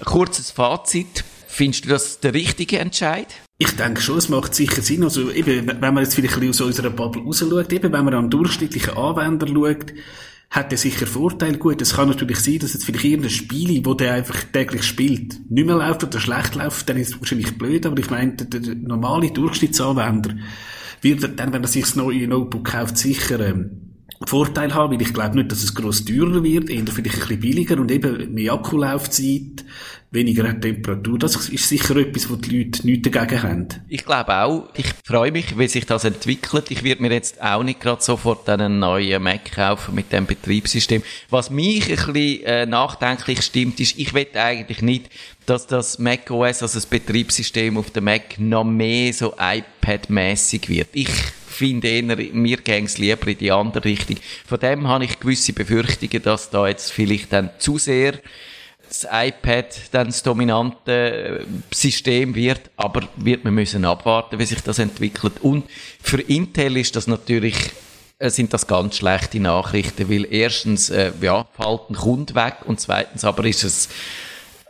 Ein 0.00 0.04
kurzes 0.04 0.50
Fazit. 0.50 1.24
Findest 1.46 1.86
du 1.86 1.88
das 1.88 2.20
der 2.20 2.34
richtige 2.34 2.78
Entscheid? 2.78 3.28
Ich 3.56 3.70
denke 3.76 4.02
schon, 4.02 4.18
es 4.18 4.28
macht 4.28 4.54
sicher 4.54 4.82
Sinn. 4.82 5.02
Also 5.02 5.30
eben, 5.30 5.66
wenn 5.66 5.94
man 5.94 6.02
jetzt 6.02 6.14
vielleicht 6.14 6.34
ein 6.34 6.40
bisschen 6.40 6.66
aus 6.66 6.76
unserer 6.76 6.90
Bubble 6.90 7.22
raus 7.22 7.38
schaut, 7.38 7.72
eben 7.72 7.92
wenn 7.92 8.04
man 8.04 8.14
an 8.14 8.28
durchschnittlichen 8.28 8.96
Anwender 8.96 9.46
schaut, 9.46 9.92
hat 10.52 10.70
er 10.70 10.76
sicher 10.76 11.06
Vorteil. 11.06 11.56
Gut, 11.56 11.80
es 11.80 11.94
kann 11.94 12.10
natürlich 12.10 12.38
sein, 12.38 12.58
dass 12.58 12.74
jetzt 12.74 12.84
vielleicht 12.84 13.06
irgendein 13.06 13.30
Spiel, 13.30 13.84
wo 13.84 13.94
der 13.94 14.12
einfach 14.12 14.44
täglich 14.52 14.82
spielt, 14.82 15.50
nicht 15.50 15.66
mehr 15.66 15.76
läuft 15.76 16.04
oder 16.04 16.20
schlecht 16.20 16.54
läuft, 16.54 16.88
dann 16.88 16.98
ist 16.98 17.14
es 17.14 17.18
wahrscheinlich 17.18 17.56
blöd, 17.56 17.86
aber 17.86 17.98
ich 17.98 18.10
meine, 18.10 18.34
der, 18.34 18.60
der 18.60 18.74
normale 18.74 19.30
Durchschnittsanwender 19.30 20.36
wird 21.00 21.40
dann, 21.40 21.52
wenn 21.54 21.62
er 21.62 21.68
sich 21.68 21.84
das 21.84 21.96
neue 21.96 22.28
Notebook 22.28 22.66
kauft, 22.66 22.98
sicher 22.98 23.40
ähm, 23.40 23.91
Vorteil 24.28 24.74
haben, 24.74 24.92
weil 24.92 25.02
ich 25.02 25.12
glaube 25.12 25.36
nicht, 25.36 25.52
dass 25.52 25.62
es 25.62 25.74
gross 25.74 26.04
teurer 26.04 26.42
wird, 26.42 26.70
eher 26.70 26.86
vielleicht 26.86 27.16
ein 27.16 27.20
bisschen 27.20 27.40
billiger 27.40 27.78
und 27.78 27.90
eben 27.90 28.32
mehr 28.34 28.52
Akkulaufzeit, 28.52 29.64
weniger 30.10 30.60
Temperatur. 30.60 31.18
Das 31.18 31.48
ist 31.48 31.68
sicher 31.68 31.96
etwas, 31.96 32.28
wo 32.28 32.36
die 32.36 32.58
Leute 32.58 32.86
nichts 32.86 33.10
dagegen 33.10 33.42
haben. 33.42 33.68
Ich 33.88 34.04
glaube 34.04 34.34
auch. 34.34 34.68
Ich 34.76 34.86
freue 35.04 35.32
mich, 35.32 35.58
wie 35.58 35.68
sich 35.68 35.86
das 35.86 36.04
entwickelt. 36.04 36.70
Ich 36.70 36.82
werde 36.82 37.02
mir 37.02 37.12
jetzt 37.12 37.40
auch 37.42 37.62
nicht 37.62 37.80
gerade 37.80 38.02
sofort 38.02 38.48
einen 38.48 38.78
neuen 38.78 39.22
Mac 39.22 39.52
kaufen 39.52 39.94
mit 39.94 40.12
dem 40.12 40.26
Betriebssystem. 40.26 41.02
Was 41.30 41.50
mich 41.50 41.84
ein 41.84 42.12
bisschen 42.12 42.44
äh, 42.44 42.66
nachdenklich 42.66 43.42
stimmt, 43.42 43.80
ist, 43.80 43.98
ich 43.98 44.12
will 44.12 44.26
eigentlich 44.34 44.82
nicht, 44.82 45.10
dass 45.46 45.66
das 45.66 45.98
Mac 45.98 46.30
OS, 46.30 46.62
also 46.62 46.74
das 46.74 46.86
Betriebssystem 46.86 47.76
auf 47.76 47.90
dem 47.90 48.04
Mac, 48.04 48.38
noch 48.38 48.64
mehr 48.64 49.12
so 49.12 49.34
iPad-mäßig 49.38 50.68
wird. 50.68 50.88
Ich 50.92 51.08
finde 51.62 51.88
eher, 51.88 52.34
mir 52.34 52.56
gäng's 52.56 52.98
lieber 52.98 53.28
in 53.28 53.38
die 53.38 53.52
andere 53.52 53.84
Richtung. 53.84 54.16
Von 54.46 54.58
dem 54.58 54.88
habe 54.88 55.04
ich 55.04 55.20
gewisse 55.20 55.52
Befürchtungen, 55.52 56.22
dass 56.22 56.50
da 56.50 56.66
jetzt 56.66 56.90
vielleicht 56.90 57.32
dann 57.32 57.50
zu 57.58 57.78
sehr 57.78 58.14
das 58.88 59.06
iPad 59.10 59.66
dann 59.92 60.08
das 60.08 60.22
dominante 60.22 60.92
äh, 60.92 61.44
System 61.74 62.34
wird, 62.34 62.60
aber 62.76 63.08
wird 63.16 63.44
man 63.44 63.54
müssen 63.54 63.84
abwarten, 63.84 64.38
wie 64.38 64.44
sich 64.44 64.60
das 64.60 64.78
entwickelt. 64.78 65.40
Und 65.40 65.64
für 66.02 66.20
Intel 66.20 66.76
ist 66.76 66.94
das 66.96 67.06
natürlich 67.06 67.56
äh, 68.18 68.28
sind 68.28 68.52
das 68.52 68.66
ganz 68.66 68.96
schlechte 68.96 69.40
Nachrichten, 69.40 70.10
weil 70.10 70.26
erstens 70.30 70.90
äh, 70.90 71.12
ja 71.20 71.46
fällt 71.56 71.90
ein 71.90 71.94
Kunde 71.94 72.34
weg 72.34 72.56
und 72.66 72.80
zweitens 72.80 73.24
aber 73.24 73.44
ist 73.44 73.64
es 73.64 73.88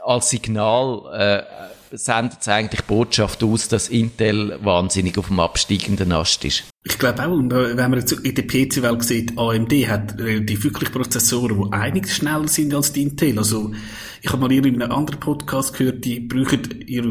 als 0.05 0.31
Signal 0.31 1.03
äh, 1.13 1.72
sendet 1.93 2.39
es 2.41 2.49
eigentlich 2.49 2.83
Botschaft 2.85 3.43
aus, 3.45 3.69
dass 3.69 3.89
Intel 3.89 4.59
wahnsinnig 4.63 5.19
auf 5.19 5.29
dem 5.29 5.41
absteigenden 5.41 6.13
Ast 6.13 6.45
ist. 6.45 6.65
Ich 6.85 6.99
glaube 6.99 7.23
auch, 7.23 7.39
wenn 7.39 7.77
man 7.77 8.01
jetzt 8.01 8.13
in 8.13 8.35
der 8.35 8.47
PC-Welt 8.47 9.05
sieht, 9.05 9.39
AMD 9.39 9.73
hat 9.89 10.19
relativ 10.19 10.65
wirklich 10.65 10.91
Prozessoren, 10.91 11.63
die 11.63 11.73
einiges 11.73 12.17
schneller 12.17 12.49
sind 12.49 12.75
als 12.75 12.93
die 12.93 13.03
Intel. 13.03 13.39
Also, 13.39 13.73
ich 14.21 14.31
habe 14.33 14.41
mal 14.41 14.53
in 14.53 14.65
einem 14.65 14.91
anderen 14.91 15.21
Podcast 15.21 15.77
gehört, 15.77 16.05
die 16.05 16.21
brauchen 16.21 16.63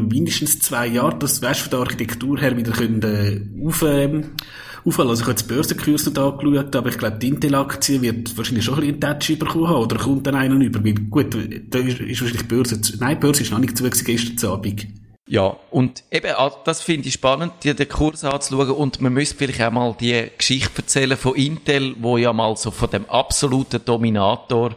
mindestens 0.08 0.58
zwei 0.58 0.88
Jahre, 0.88 1.18
das 1.18 1.40
weißt, 1.40 1.60
von 1.60 1.70
der 1.70 1.80
Architektur 1.80 2.38
her 2.38 2.56
wieder 2.56 2.72
können, 2.72 3.02
äh, 3.02 3.66
auf, 3.66 3.82
ähm, 3.82 4.32
aufhören. 4.84 5.08
Also 5.08 5.22
ich 5.22 5.28
habe 5.28 5.32
jetzt 5.32 5.48
die 5.48 5.54
Börsenkurs 5.54 6.06
nicht 6.06 6.18
angeschaut, 6.18 6.76
aber 6.76 6.88
ich 6.88 6.98
glaube, 6.98 7.18
die 7.18 7.28
Intel-Aktie 7.28 8.02
wird 8.02 8.36
wahrscheinlich 8.36 8.64
schon 8.64 8.74
ein 8.74 8.80
bisschen 8.80 9.04
einen 9.04 9.20
Touch 9.20 9.38
bekommen 9.38 9.68
haben, 9.68 9.82
oder 9.82 9.96
kommt 9.96 10.26
dann 10.26 10.34
einer 10.34 10.54
über, 10.56 10.84
weil 10.84 10.94
gut, 10.94 11.34
da 11.34 11.78
ist, 11.78 12.00
ist 12.00 12.20
wahrscheinlich 12.20 12.48
Börse, 12.48 12.80
nein, 12.98 13.20
Börse 13.20 13.42
ist 13.42 13.50
noch 13.50 13.58
nicht 13.58 13.76
zu 13.76 13.88
gestern 13.88 14.50
Abend. 14.50 14.86
Ja, 15.28 15.56
und 15.70 16.02
eben, 16.10 16.32
ah, 16.36 16.50
das 16.64 16.82
finde 16.82 17.08
ich 17.08 17.14
spannend, 17.14 17.52
den 17.64 17.88
Kurs 17.88 18.24
anzuschauen 18.24 18.70
und 18.70 19.00
man 19.00 19.12
müsste 19.12 19.36
vielleicht 19.36 19.62
auch 19.62 19.70
mal 19.70 19.96
die 19.98 20.28
Geschichte 20.36 20.70
erzählen 20.76 21.16
von 21.16 21.36
Intel, 21.36 21.94
wo 22.00 22.18
ja 22.18 22.32
mal 22.32 22.56
so 22.56 22.70
von 22.70 22.90
dem 22.90 23.08
absoluten 23.08 23.80
Dominator 23.84 24.76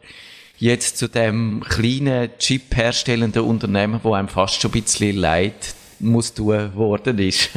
jetzt 0.58 0.98
zu 0.98 1.10
dem 1.10 1.62
kleinen 1.68 2.30
Chip 2.38 2.76
herstellenden 2.76 3.42
Unternehmen, 3.42 4.00
wo 4.04 4.14
einem 4.14 4.30
fast 4.30 4.62
schon 4.62 4.72
ein 4.72 4.82
bisschen 4.82 5.18
leid 5.18 5.76
muss 6.00 6.34
tun 6.34 6.76
worden 6.76 7.20
ist. 7.20 7.50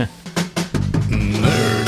Nerdfunk. 1.09 1.88